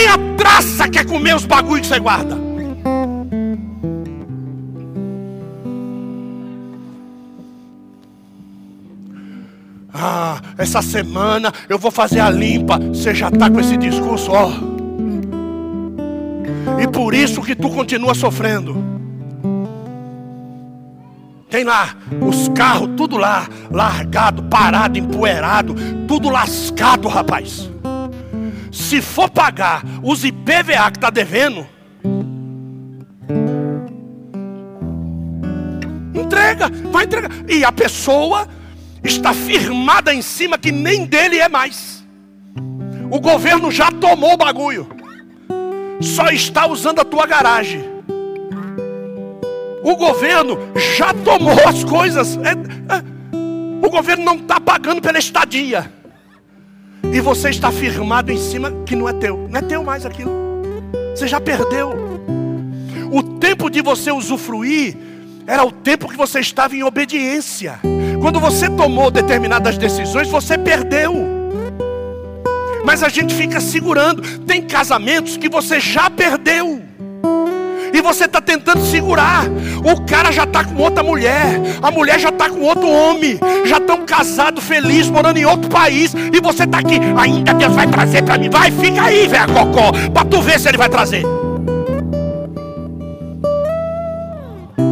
[0.01, 2.35] Nem a traça quer comer os bagulhos que você guarda.
[9.93, 12.79] Ah, essa semana eu vou fazer a limpa.
[12.79, 14.51] Você já está com esse discurso, ó.
[16.83, 18.83] E por isso que tu continua sofrendo.
[21.51, 21.95] Tem lá
[22.27, 25.75] os carros, tudo lá, largado, parado, empoeirado,
[26.09, 27.70] tudo lascado, rapaz
[28.71, 31.67] se for pagar os IPVA que está devendo,
[36.15, 37.31] entrega, vai entregar.
[37.49, 38.49] E a pessoa
[39.03, 42.05] está firmada em cima que nem dele é mais.
[43.11, 44.89] O governo já tomou o bagulho,
[46.01, 47.85] só está usando a tua garagem.
[49.83, 50.59] O governo
[50.97, 52.37] já tomou as coisas.
[52.39, 53.21] É, é,
[53.85, 55.91] o governo não está pagando pela estadia.
[57.13, 59.49] E você está firmado em cima que não é teu.
[59.49, 60.31] Não é teu mais aquilo.
[61.15, 61.93] Você já perdeu.
[63.11, 64.97] O tempo de você usufruir
[65.47, 67.81] era o tempo que você estava em obediência.
[68.21, 71.13] Quando você tomou determinadas decisões, você perdeu.
[72.85, 74.23] Mas a gente fica segurando.
[74.41, 76.90] Tem casamentos que você já perdeu.
[77.93, 79.45] E você está tentando segurar.
[79.85, 83.79] O cara já está com outra mulher, a mulher já está com outro homem, já
[83.79, 87.01] estão casados, felizes, morando em outro país, e você está aqui.
[87.17, 88.51] Ainda Deus vai trazer para mim.
[88.51, 91.25] Vai, fica aí, velho, cocó, para tu ver se ele vai trazer.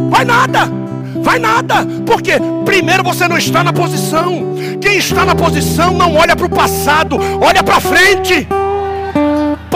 [0.09, 0.79] Vai nada.
[1.21, 2.33] Vai nada, porque
[2.63, 4.55] primeiro você não está na posição.
[4.81, 8.47] Quem está na posição não olha para o passado, olha para frente.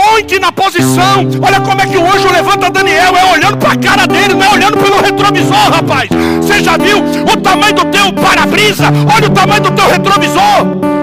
[0.04, 1.26] Põe-te na posição.
[1.42, 3.16] Olha como é que o anjo levanta Daniel.
[3.16, 6.10] É olhando para a cara dele, não é olhando pelo retrovisor, rapaz.
[6.42, 8.86] Você já viu o tamanho do teu para-brisa?
[9.16, 10.94] Olha o tamanho do teu retrovisor.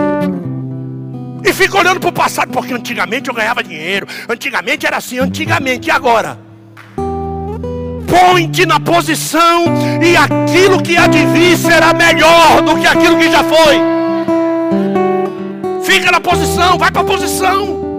[1.43, 4.07] E fica olhando para o passado, porque antigamente eu ganhava dinheiro.
[4.29, 5.89] Antigamente era assim, antigamente.
[5.89, 6.39] E agora?
[8.07, 9.65] Põe-te na posição,
[10.03, 13.81] e aquilo que há de vir será melhor do que aquilo que já foi.
[15.83, 17.90] Fica na posição, vai para a posição.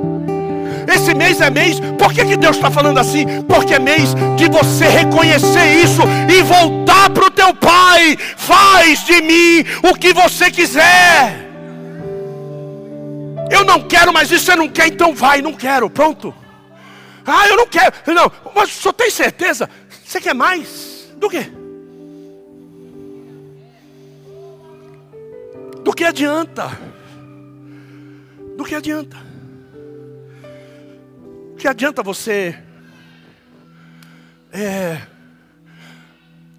[0.94, 3.26] Esse mês é mês, por que, que Deus está falando assim?
[3.44, 8.18] Porque é mês de você reconhecer isso e voltar para o teu Pai.
[8.38, 11.50] Faz de mim o que você quiser.
[13.50, 16.34] Eu não quero mais isso, você não quer, então vai, não quero, pronto.
[17.26, 19.70] Ah, eu não quero, não, mas só tem certeza?
[20.04, 21.10] Você quer mais?
[21.18, 21.42] Do que?
[25.84, 26.72] Do que adianta?
[28.58, 29.31] Do que adianta?
[31.62, 32.58] Que adianta você.
[34.52, 35.00] É,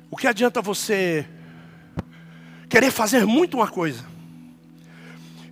[0.08, 1.26] o que adianta você
[2.68, 4.04] querer fazer muito uma coisa?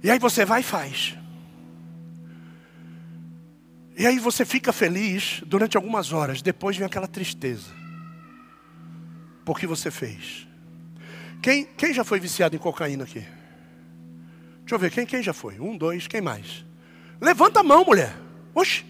[0.05, 1.17] E aí você vai e faz.
[3.99, 7.73] E aí você fica feliz durante algumas horas, depois vem aquela tristeza.
[9.45, 10.47] Por que você fez?
[11.43, 13.27] Quem, quem já foi viciado em cocaína aqui?
[14.61, 15.59] Deixa eu ver, quem, quem já foi?
[15.59, 16.65] Um, dois, quem mais?
[17.21, 18.15] Levanta a mão, mulher.
[18.55, 18.89] Oxe.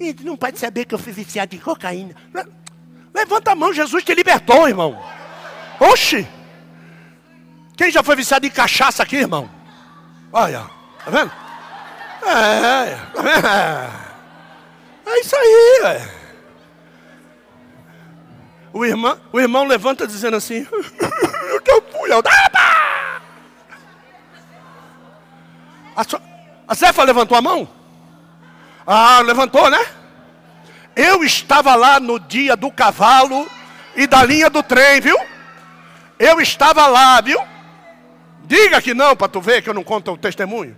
[0.00, 2.14] E não pode saber que eu fui viciado em cocaína.
[3.14, 4.98] Levanta a mão, Jesus te libertou, irmão.
[5.80, 6.26] Oxi!
[7.76, 9.50] Quem já foi viciado em cachaça aqui, irmão?
[10.32, 10.68] Olha,
[11.04, 11.32] tá vendo?
[12.26, 13.90] É, é,
[15.06, 16.08] é isso aí, é.
[18.72, 20.66] O irmão, o irmão levanta dizendo assim:
[21.50, 22.20] Eu tô pulhão.
[25.96, 26.04] A,
[26.68, 27.77] a Zefa levantou a mão?
[28.90, 29.84] Ah, levantou, né?
[30.96, 33.46] Eu estava lá no dia do cavalo
[33.94, 35.18] e da linha do trem, viu?
[36.18, 37.38] Eu estava lá, viu?
[38.44, 40.74] Diga que não, para tu ver que eu não conto o testemunho.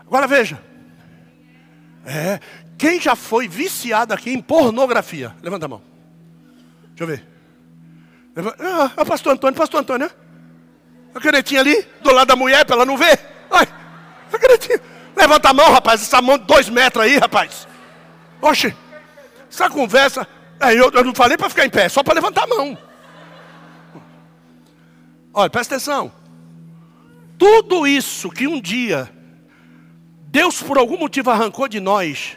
[0.00, 0.62] Agora veja.
[2.04, 2.38] É,
[2.76, 5.34] quem já foi viciado aqui em pornografia?
[5.42, 5.82] Levanta a mão.
[6.88, 7.26] Deixa eu ver.
[8.60, 10.14] Ah, é pastor Antônio, pastor Antônio, né?
[11.14, 13.18] A canetinha ali, do lado da mulher, para ela não ver.
[14.34, 14.82] Acredito.
[15.16, 16.02] Levanta a mão, rapaz.
[16.02, 17.68] Essa mão de dois metros aí, rapaz.
[18.40, 18.74] Oxe,
[19.50, 20.26] essa conversa.
[20.60, 22.78] É, eu, eu não falei para ficar em pé, só para levantar a mão.
[25.32, 26.12] Olha, presta atenção.
[27.36, 29.10] Tudo isso que um dia
[30.34, 32.36] Deus por algum motivo arrancou de nós,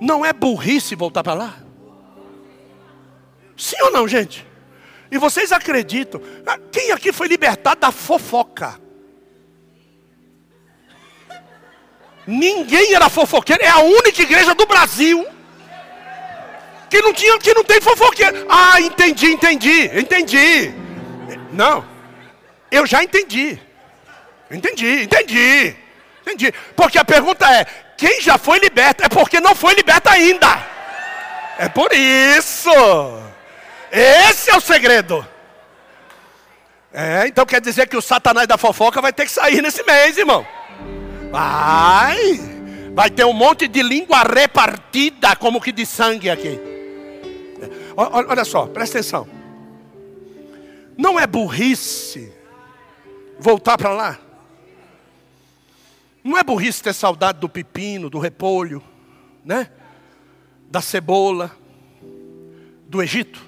[0.00, 1.54] não é burrice voltar para lá?
[3.56, 4.44] Sim ou não, gente?
[5.08, 6.20] E vocês acreditam?
[6.72, 8.80] Quem aqui foi libertado da fofoca?
[12.26, 13.62] Ninguém era fofoqueiro.
[13.62, 15.26] É a única igreja do Brasil
[16.90, 18.46] que não tinha, que não tem fofoqueiro.
[18.48, 20.74] Ah, entendi, entendi, entendi.
[21.52, 21.84] Não,
[22.70, 23.60] eu já entendi.
[24.50, 25.76] Entendi, entendi,
[26.22, 26.52] entendi.
[26.74, 27.66] Porque a pergunta é:
[27.96, 29.04] quem já foi liberto?
[29.04, 30.66] É porque não foi liberto ainda.
[31.58, 32.70] É por isso.
[33.90, 35.26] Esse é o segredo.
[36.92, 40.16] É, então quer dizer que o Satanás da fofoca vai ter que sair nesse mês,
[40.16, 40.46] irmão.
[41.30, 42.58] Vai!
[42.94, 46.58] Vai ter um monte de língua repartida, como que de sangue aqui.
[47.96, 49.28] Olha só, presta atenção.
[50.96, 52.32] Não é burrice
[53.38, 54.18] voltar para lá.
[56.24, 58.82] Não é burrice ter saudade do pepino, do repolho,
[59.44, 59.70] né?
[60.68, 61.56] Da cebola,
[62.88, 63.40] do Egito.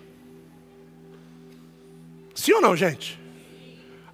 [2.34, 3.20] Sim ou não, gente?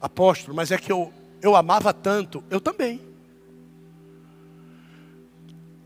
[0.01, 1.13] Apóstolo, mas é que eu,
[1.43, 3.16] eu amava tanto, eu também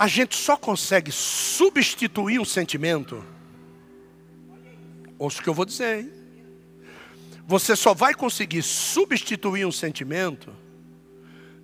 [0.01, 3.23] a gente só consegue substituir um sentimento.
[5.19, 6.13] Ouça o que eu vou dizer, hein?
[7.47, 10.57] Você só vai conseguir substituir um sentimento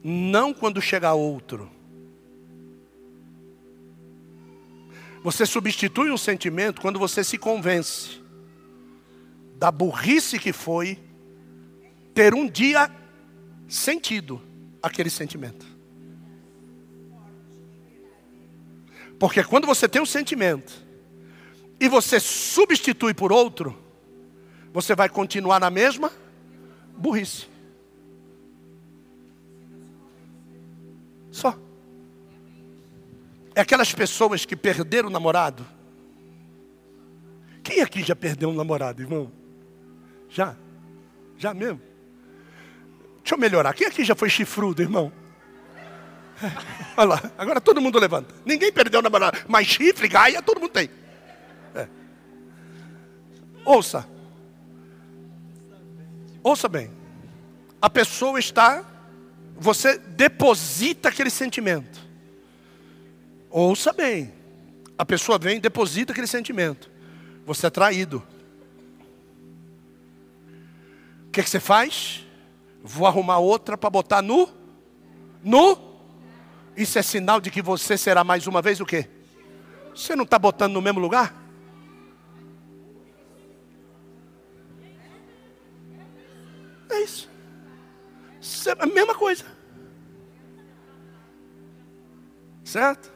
[0.05, 1.71] não quando chegar outro.
[5.23, 8.23] Você substitui um sentimento quando você se convence
[9.59, 10.99] da burrice que foi
[12.13, 12.91] ter um dia
[13.67, 14.43] sentido
[14.83, 15.76] aquele sentimento.
[19.19, 20.73] Porque quando você tem um sentimento
[21.81, 23.77] e você substitui por outro,
[24.73, 26.13] você vai continuar na mesma
[26.97, 27.47] burrice.
[31.31, 31.59] Só.
[33.55, 35.67] É aquelas pessoas que perderam o namorado.
[37.63, 39.33] Quem aqui já perdeu um namorado, irmão?
[40.29, 40.55] Já?
[41.39, 41.81] Já mesmo?
[43.19, 43.75] Deixa eu melhorar.
[43.75, 45.11] Quem aqui já foi chifrudo, irmão?
[46.97, 48.35] Olha lá, agora todo mundo levanta.
[48.45, 50.91] Ninguém perdeu o namorado, mas chifre, gaia, todo mundo tem.
[51.75, 51.89] É.
[53.65, 54.07] Ouça.
[56.43, 56.91] Ouça bem.
[57.81, 58.85] A pessoa está,
[59.57, 62.01] você deposita aquele sentimento.
[63.51, 64.33] Ouça bem.
[64.99, 66.91] A pessoa vem, deposita aquele sentimento.
[67.45, 68.23] Você é traído.
[71.27, 72.25] O que, que você faz?
[72.83, 74.49] Vou arrumar outra para botar no.
[75.43, 75.96] No.
[76.77, 79.09] Isso é sinal de que você será mais uma vez o quê?
[79.95, 81.35] Você não está botando no mesmo lugar?
[86.91, 87.31] É isso.
[88.67, 89.45] É a mesma coisa.
[92.63, 93.13] Certo?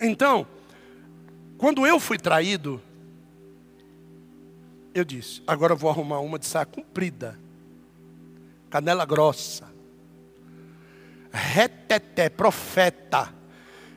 [0.00, 0.46] Então,
[1.56, 2.82] quando eu fui traído,
[4.92, 7.38] eu disse: agora eu vou arrumar uma de saia comprida,
[8.68, 9.72] canela grossa,
[11.92, 13.32] reteté, profeta,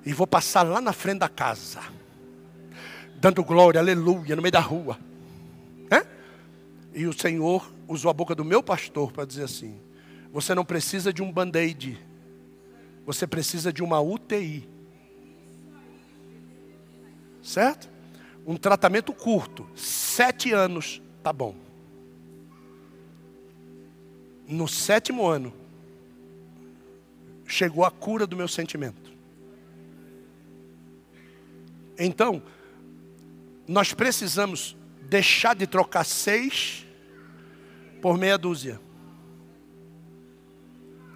[0.05, 1.81] e vou passar lá na frente da casa,
[3.15, 4.99] dando glória, aleluia, no meio da rua.
[5.89, 6.05] É?
[6.93, 9.79] E o Senhor usou a boca do meu pastor para dizer assim:
[10.31, 11.97] você não precisa de um band-aid,
[13.05, 14.67] você precisa de uma UTI.
[17.41, 17.89] Certo?
[18.45, 21.55] Um tratamento curto, sete anos, tá bom.
[24.47, 25.51] No sétimo ano,
[27.45, 29.13] chegou a cura do meu sentimento.
[31.97, 32.41] Então,
[33.67, 36.85] nós precisamos deixar de trocar seis
[38.01, 38.79] por meia dúzia.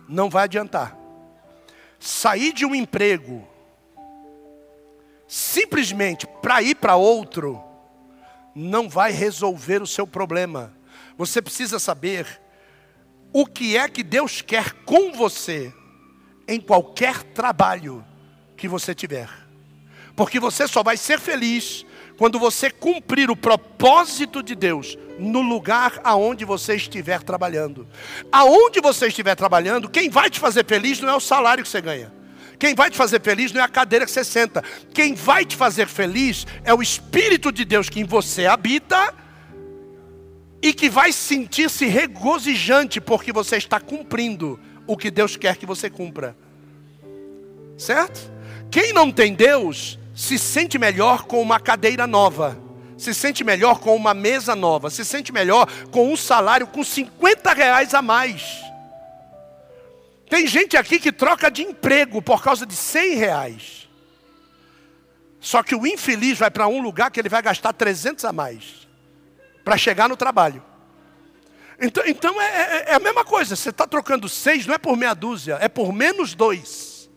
[0.08, 0.98] Não vai adiantar.
[2.00, 3.48] Sair de um emprego
[5.28, 7.64] simplesmente para ir para outro,
[8.56, 10.74] não vai resolver o seu problema.
[11.18, 12.42] Você precisa saber
[13.32, 15.72] o que é que Deus quer com você
[16.50, 18.04] em qualquer trabalho
[18.58, 19.30] que você tiver.
[20.16, 21.86] Porque você só vai ser feliz
[22.18, 27.88] quando você cumprir o propósito de Deus no lugar aonde você estiver trabalhando.
[28.32, 31.80] Aonde você estiver trabalhando, quem vai te fazer feliz não é o salário que você
[31.80, 32.12] ganha.
[32.58, 34.62] Quem vai te fazer feliz não é a cadeira que você senta.
[34.94, 39.14] Quem vai te fazer feliz é o Espírito de Deus que em você habita
[40.62, 44.60] e que vai sentir-se regozijante porque você está cumprindo
[44.90, 46.36] o que Deus quer que você cumpra.
[47.78, 48.20] Certo?
[48.72, 52.60] Quem não tem Deus se sente melhor com uma cadeira nova,
[52.98, 57.54] se sente melhor com uma mesa nova, se sente melhor com um salário com 50
[57.54, 58.64] reais a mais.
[60.28, 63.88] Tem gente aqui que troca de emprego por causa de 100 reais.
[65.40, 68.88] Só que o infeliz vai para um lugar que ele vai gastar 300 a mais
[69.64, 70.64] para chegar no trabalho.
[71.82, 73.56] Então, então é, é, é, a mesma coisa.
[73.56, 77.10] Você está trocando seis, não é por meia dúzia, é por menos dois.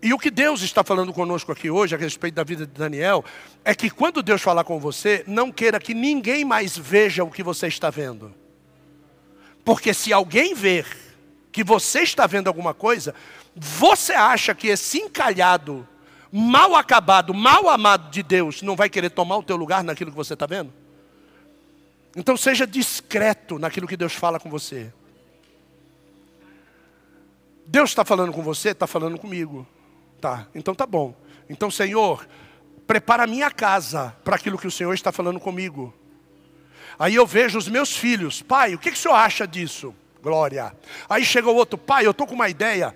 [0.00, 3.24] E o que Deus está falando conosco aqui hoje, a respeito da vida de Daniel,
[3.64, 7.42] é que quando Deus falar com você, não queira que ninguém mais veja o que
[7.42, 8.32] você está vendo.
[9.64, 10.86] Porque se alguém ver
[11.50, 13.12] que você está vendo alguma coisa,
[13.54, 15.86] você acha que esse encalhado,
[16.30, 20.16] mal acabado, mal amado de Deus, não vai querer tomar o teu lugar naquilo que
[20.16, 20.72] você está vendo?
[22.18, 24.92] Então seja discreto naquilo que Deus fala com você.
[27.64, 29.64] Deus está falando com você, está falando comigo.
[30.20, 31.14] Tá, então tá bom.
[31.48, 32.26] Então, Senhor,
[32.88, 35.94] prepara a minha casa para aquilo que o Senhor está falando comigo.
[36.98, 39.94] Aí eu vejo os meus filhos, pai, o que, que o senhor acha disso?
[40.20, 40.74] Glória.
[41.08, 42.92] Aí chega o outro, pai, eu estou com uma ideia.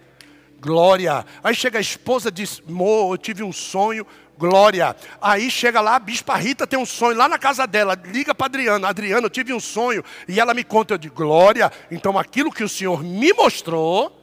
[0.59, 1.24] Glória.
[1.44, 4.05] Aí chega a esposa diz, mo, eu tive um sonho.
[4.39, 4.97] Glória.
[5.21, 8.01] Aí chega lá, a bispa Rita tem um sonho lá na casa dela.
[8.05, 8.89] Liga para Adriana.
[8.89, 10.05] Adriana, eu tive um sonho.
[10.27, 11.71] E ela me conta, eu digo, glória.
[11.91, 14.21] Então aquilo que o Senhor me mostrou,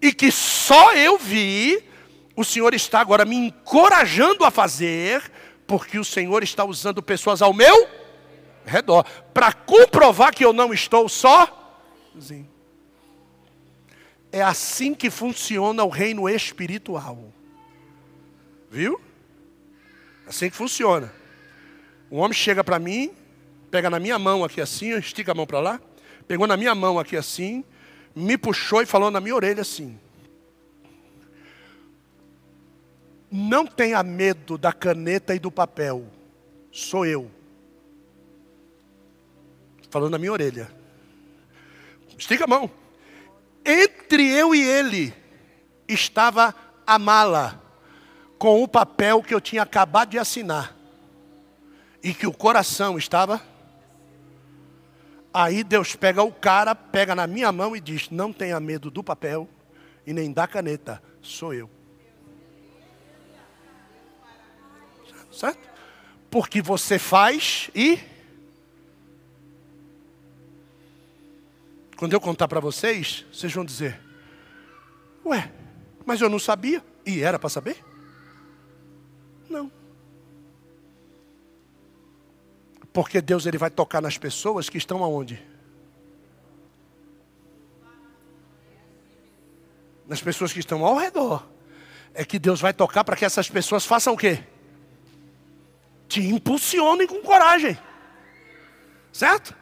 [0.00, 1.82] e que só eu vi,
[2.36, 5.30] o Senhor está agora me encorajando a fazer,
[5.66, 7.88] porque o Senhor está usando pessoas ao meu
[8.64, 12.48] redor, para comprovar que eu não estou sozinho.
[14.30, 17.32] É assim que funciona o reino espiritual.
[18.70, 19.00] Viu?
[20.26, 21.12] Assim que funciona.
[22.10, 23.12] Um homem chega para mim,
[23.70, 25.80] pega na minha mão aqui assim, estica a mão para lá,
[26.26, 27.64] pegou na minha mão aqui assim,
[28.14, 29.98] me puxou e falou na minha orelha assim:
[33.30, 36.06] Não tenha medo da caneta e do papel.
[36.72, 37.30] Sou eu.
[39.90, 40.70] Falando na minha orelha.
[42.16, 42.70] Estica a mão.
[43.64, 45.12] Entre eu e ele
[45.88, 46.54] estava
[46.86, 47.65] a mala
[48.38, 50.76] com o papel que eu tinha acabado de assinar.
[52.02, 53.42] E que o coração estava.
[55.32, 59.02] Aí Deus pega o cara, pega na minha mão e diz: Não tenha medo do
[59.02, 59.48] papel
[60.06, 61.68] e nem da caneta, sou eu.
[65.32, 65.68] Certo?
[66.30, 67.98] Porque você faz e.
[71.96, 74.00] Quando eu contar para vocês, vocês vão dizer:
[75.24, 75.52] Ué,
[76.04, 76.82] mas eu não sabia.
[77.04, 77.85] E era para saber?
[79.48, 79.70] Não.
[82.92, 85.44] Porque Deus ele vai tocar nas pessoas que estão aonde?
[90.06, 91.46] Nas pessoas que estão ao redor.
[92.14, 94.42] É que Deus vai tocar para que essas pessoas façam o quê?
[96.08, 97.78] Te impulsionem com coragem.
[99.12, 99.54] Certo?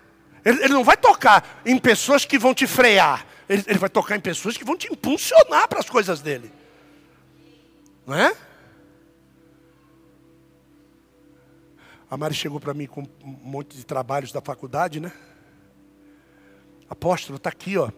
[0.45, 3.27] Ele, ele não vai tocar em pessoas que vão te frear.
[3.49, 6.53] Ele, ele vai tocar em pessoas que vão te impulsionar para as coisas dele.
[8.07, 8.37] Não é?
[12.11, 15.13] A Mari chegou para mim com um monte de trabalhos da faculdade, né?
[16.89, 17.91] Apóstolo, está aqui, ó.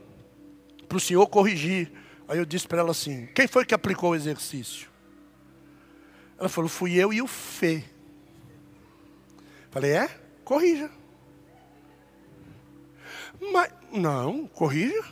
[0.89, 1.93] Para o senhor corrigir.
[2.29, 4.89] Aí eu disse para ela assim: quem foi que aplicou o exercício?
[6.39, 7.85] Ela falou: fui eu e o Fê.
[9.71, 10.09] Falei: é?
[10.45, 10.91] Corrija.
[13.53, 15.05] Mas, não, corrija.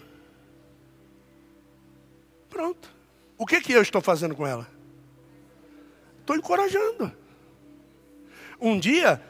[2.48, 2.88] Pronto.
[3.36, 4.68] O que, que eu estou fazendo com ela?
[6.20, 7.12] Estou encorajando.
[8.64, 9.20] Um dia,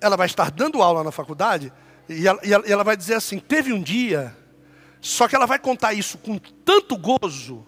[0.00, 1.70] ela vai estar dando aula na faculdade
[2.08, 4.34] e ela, e ela, vai dizer assim: teve um dia,
[4.98, 7.66] só que ela vai contar isso com tanto gozo,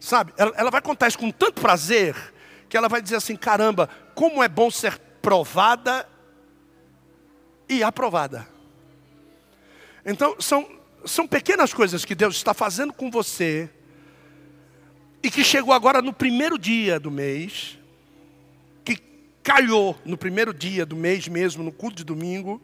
[0.00, 0.32] sabe?
[0.36, 2.16] Ela, ela vai contar isso com tanto prazer,
[2.68, 6.08] que ela vai dizer assim: caramba, como é bom ser provada
[7.68, 8.48] e aprovada.
[10.04, 10.68] Então, são,
[11.04, 13.70] são pequenas coisas que Deus está fazendo com você,
[15.22, 17.78] e que chegou agora no primeiro dia do mês,
[19.42, 22.60] calhou no primeiro dia do mês mesmo, no culto de domingo,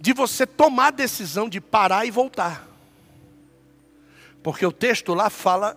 [0.00, 2.66] de você tomar a decisão de parar e voltar.
[4.42, 5.76] Porque o texto lá fala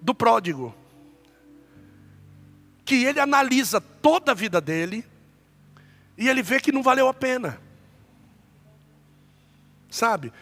[0.00, 0.74] do pródigo.
[2.84, 5.04] Que ele analisa toda a vida dele
[6.16, 7.60] e ele vê que não valeu a pena.
[9.90, 10.32] Sabe?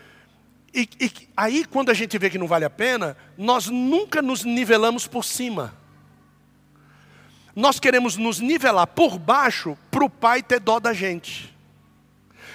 [0.75, 4.45] E, e aí, quando a gente vê que não vale a pena, nós nunca nos
[4.45, 5.82] nivelamos por cima
[7.55, 11.55] nós queremos nos nivelar por baixo para o pai ter dó da gente.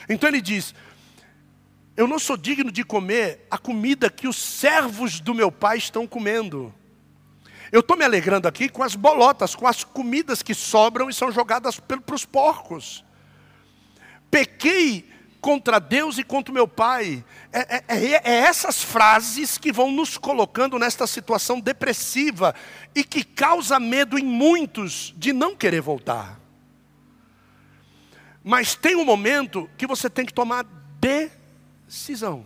[0.10, 0.74] Então ele diz:
[1.96, 6.08] Eu não sou digno de comer a comida que os servos do meu pai estão
[6.08, 6.74] comendo.
[7.72, 11.32] Eu estou me alegrando aqui com as bolotas, com as comidas que sobram e são
[11.32, 13.04] jogadas para os porcos.
[14.32, 15.08] Pequei
[15.48, 17.24] contra Deus e contra o meu pai.
[17.54, 22.54] É, é, é, é, essas frases que vão nos colocando nesta situação depressiva
[22.94, 26.38] e que causa medo em muitos de não querer voltar.
[28.44, 30.66] Mas tem um momento que você tem que tomar
[31.00, 32.46] decisão.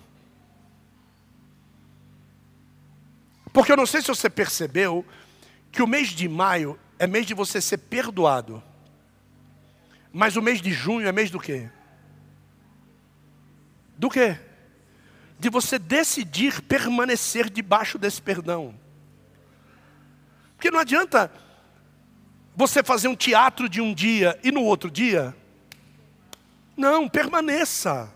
[3.52, 5.04] Porque eu não sei se você percebeu
[5.72, 8.62] que o mês de maio é mês de você ser perdoado.
[10.14, 11.68] Mas o mês de junho é mês do quê?
[14.02, 14.36] Do quê?
[15.38, 18.74] De você decidir permanecer debaixo desse perdão.
[20.56, 21.32] Porque não adianta
[22.56, 25.36] você fazer um teatro de um dia e no outro dia.
[26.76, 28.12] Não, permaneça.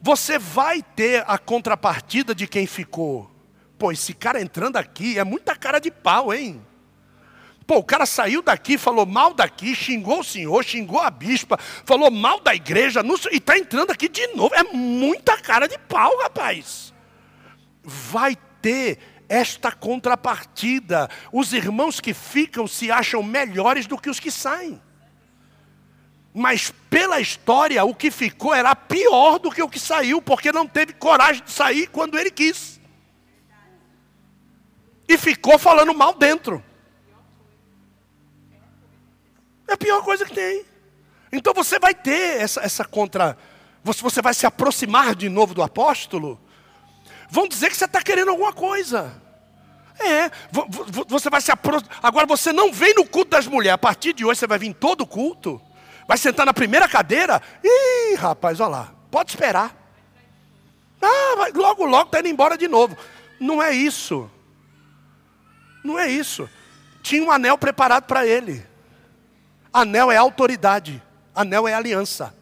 [0.00, 3.30] Você vai ter a contrapartida de quem ficou.
[3.78, 6.64] Pô, esse cara entrando aqui é muita cara de pau, hein?
[7.66, 12.10] Pô, o cara saiu daqui, falou mal daqui, xingou o senhor, xingou a bispa, falou
[12.10, 14.54] mal da igreja, e está entrando aqui de novo.
[14.54, 16.92] É muita cara de pau, rapaz.
[17.82, 21.08] Vai ter esta contrapartida.
[21.32, 24.80] Os irmãos que ficam se acham melhores do que os que saem.
[26.34, 30.66] Mas pela história, o que ficou era pior do que o que saiu, porque não
[30.66, 32.80] teve coragem de sair quando ele quis.
[35.08, 36.62] E ficou falando mal dentro.
[39.68, 40.64] É a pior coisa que tem.
[41.32, 43.36] Então você vai ter essa, essa contra.
[43.82, 46.40] Você vai se aproximar de novo do apóstolo.
[47.28, 49.20] Vão dizer que você está querendo alguma coisa.
[49.98, 50.30] É,
[51.08, 51.98] você vai se aproximar.
[52.02, 53.74] Agora você não vem no culto das mulheres.
[53.74, 55.60] A partir de hoje você vai vir em todo o culto.
[56.06, 57.40] Vai sentar na primeira cadeira.
[57.62, 58.94] Ih, rapaz, olha lá.
[59.10, 59.74] Pode esperar.
[61.00, 62.96] Ah, vai, logo, logo está indo embora de novo.
[63.38, 64.30] Não é isso.
[65.82, 66.48] Não é isso.
[67.02, 68.66] Tinha um anel preparado para ele.
[69.74, 71.02] Anel é autoridade,
[71.34, 72.32] anel é aliança.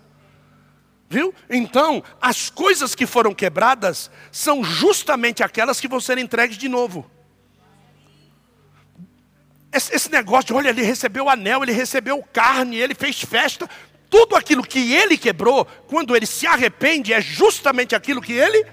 [1.09, 1.35] Viu?
[1.49, 7.11] Então, as coisas que foram quebradas são justamente aquelas que vão ser entregues de novo.
[9.73, 13.69] Esse, negócio de, olha, ele recebeu o anel, ele recebeu carne, ele fez festa.
[14.11, 18.67] Tudo aquilo que ele quebrou, quando ele se arrepende, é justamente aquilo que ele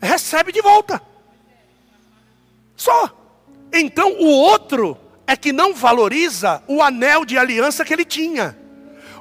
[0.00, 1.02] recebe de volta.
[2.76, 3.10] Só.
[3.72, 4.96] Então o outro
[5.26, 8.56] é que não valoriza o anel de aliança que ele tinha.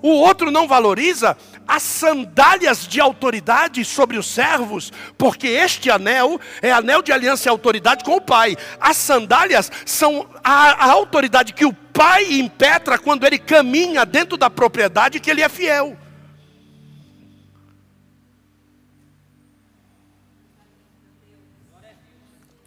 [0.01, 1.35] O outro não valoriza
[1.67, 7.49] as sandálias de autoridade sobre os servos, porque este anel é anel de aliança e
[7.49, 8.55] autoridade com o Pai.
[8.79, 14.49] As sandálias são a, a autoridade que o Pai impetra quando ele caminha dentro da
[14.49, 15.97] propriedade que ele é fiel.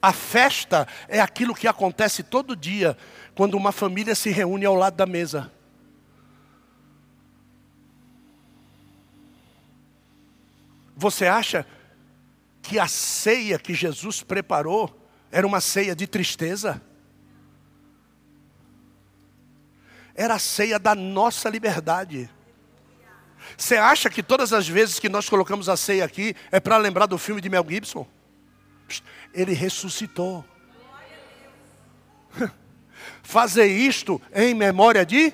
[0.00, 2.96] A festa é aquilo que acontece todo dia,
[3.38, 5.48] quando uma família se reúne ao lado da mesa.
[10.96, 11.64] Você acha
[12.60, 16.82] que a ceia que Jesus preparou era uma ceia de tristeza?
[20.16, 22.28] Era a ceia da nossa liberdade.
[23.56, 27.06] Você acha que todas as vezes que nós colocamos a ceia aqui é para lembrar
[27.06, 28.04] do filme de Mel Gibson?
[29.32, 30.44] Ele ressuscitou.
[33.22, 35.32] Fazer isto em memória de?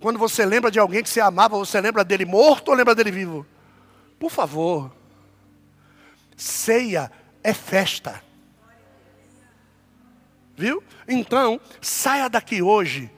[0.00, 3.10] Quando você lembra de alguém que você amava, você lembra dele morto ou lembra dele
[3.10, 3.46] vivo?
[4.18, 4.94] Por favor.
[6.36, 7.10] Ceia
[7.42, 8.22] é festa.
[10.56, 10.82] Viu?
[11.06, 13.10] Então, saia daqui hoje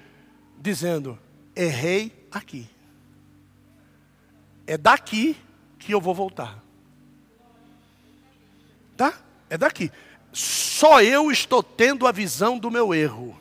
[0.58, 1.18] dizendo:
[1.54, 2.68] errei aqui.
[4.66, 5.36] É daqui
[5.78, 6.62] que eu vou voltar.
[8.96, 9.14] Tá?
[9.48, 9.90] É daqui.
[10.32, 13.36] Só eu estou tendo a visão do meu erro.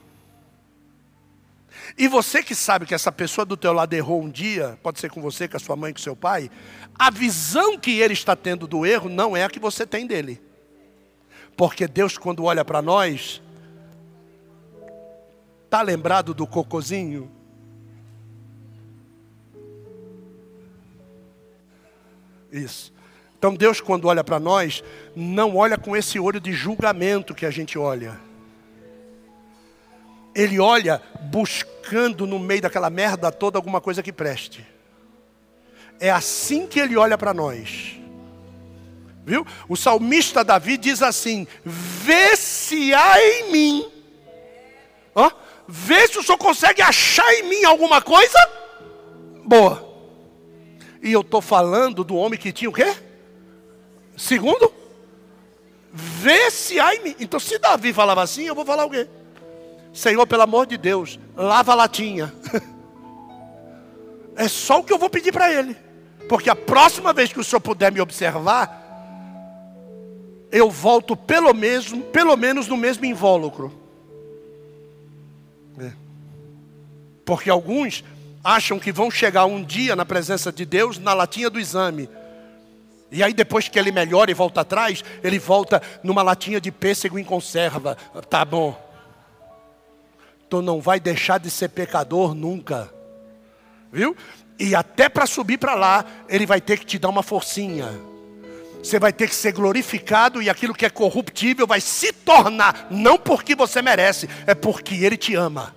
[1.97, 5.09] E você que sabe que essa pessoa do teu lado errou um dia, pode ser
[5.09, 6.51] com você, com a sua mãe, com seu pai,
[6.97, 10.41] a visão que ele está tendo do erro não é a que você tem dele.
[11.55, 13.41] Porque Deus quando olha para nós,
[15.69, 17.31] tá lembrado do cocozinho?
[22.51, 22.93] Isso.
[23.37, 24.83] Então Deus, quando olha para nós,
[25.15, 28.19] não olha com esse olho de julgamento que a gente olha.
[30.33, 31.01] Ele olha
[31.31, 34.65] buscando no meio daquela merda toda alguma coisa que preste.
[35.99, 37.95] É assim que ele olha para nós.
[39.25, 39.45] Viu?
[39.67, 43.91] O salmista Davi diz assim: Vê se há em mim.
[45.13, 45.29] Ó,
[45.67, 48.37] vê se o senhor consegue achar em mim alguma coisa
[49.43, 49.85] boa.
[51.01, 52.95] E eu estou falando do homem que tinha o quê?
[54.17, 54.73] Segundo,
[55.93, 57.15] vê se há em mim.
[57.19, 59.07] Então, se Davi falava assim, eu vou falar o quê?
[59.93, 62.33] Senhor, pelo amor de Deus, lava a latinha.
[64.39, 65.75] É só o que eu vou pedir para ele.
[66.29, 68.87] Porque a próxima vez que o senhor puder me observar,
[70.51, 73.73] eu volto pelo, mesmo, pelo menos no mesmo invólucro.
[75.79, 75.91] É.
[77.25, 78.03] Porque alguns
[78.43, 82.07] acham que vão chegar um dia na presença de Deus na latinha do exame.
[83.11, 87.17] E aí depois que ele melhora e volta atrás, ele volta numa latinha de pêssego
[87.17, 87.95] em conserva.
[88.29, 88.75] Tá bom.
[90.49, 92.93] Tu não vai deixar de ser pecador nunca.
[93.91, 94.15] Viu?
[94.59, 97.87] E até para subir para lá, ele vai ter que te dar uma forcinha.
[98.83, 103.17] Você vai ter que ser glorificado e aquilo que é corruptível vai se tornar, não
[103.17, 105.75] porque você merece, é porque ele te ama.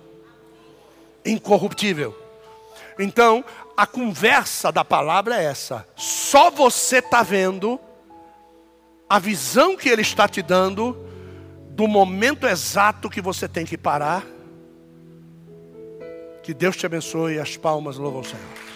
[1.25, 2.17] Incorruptível.
[2.97, 3.43] Então,
[3.75, 5.87] a conversa da palavra é essa.
[5.95, 7.79] Só você está vendo
[9.09, 10.97] a visão que Ele está te dando
[11.71, 14.25] do momento exato que você tem que parar.
[16.43, 18.70] Que Deus te abençoe as palmas louvam o Senhor.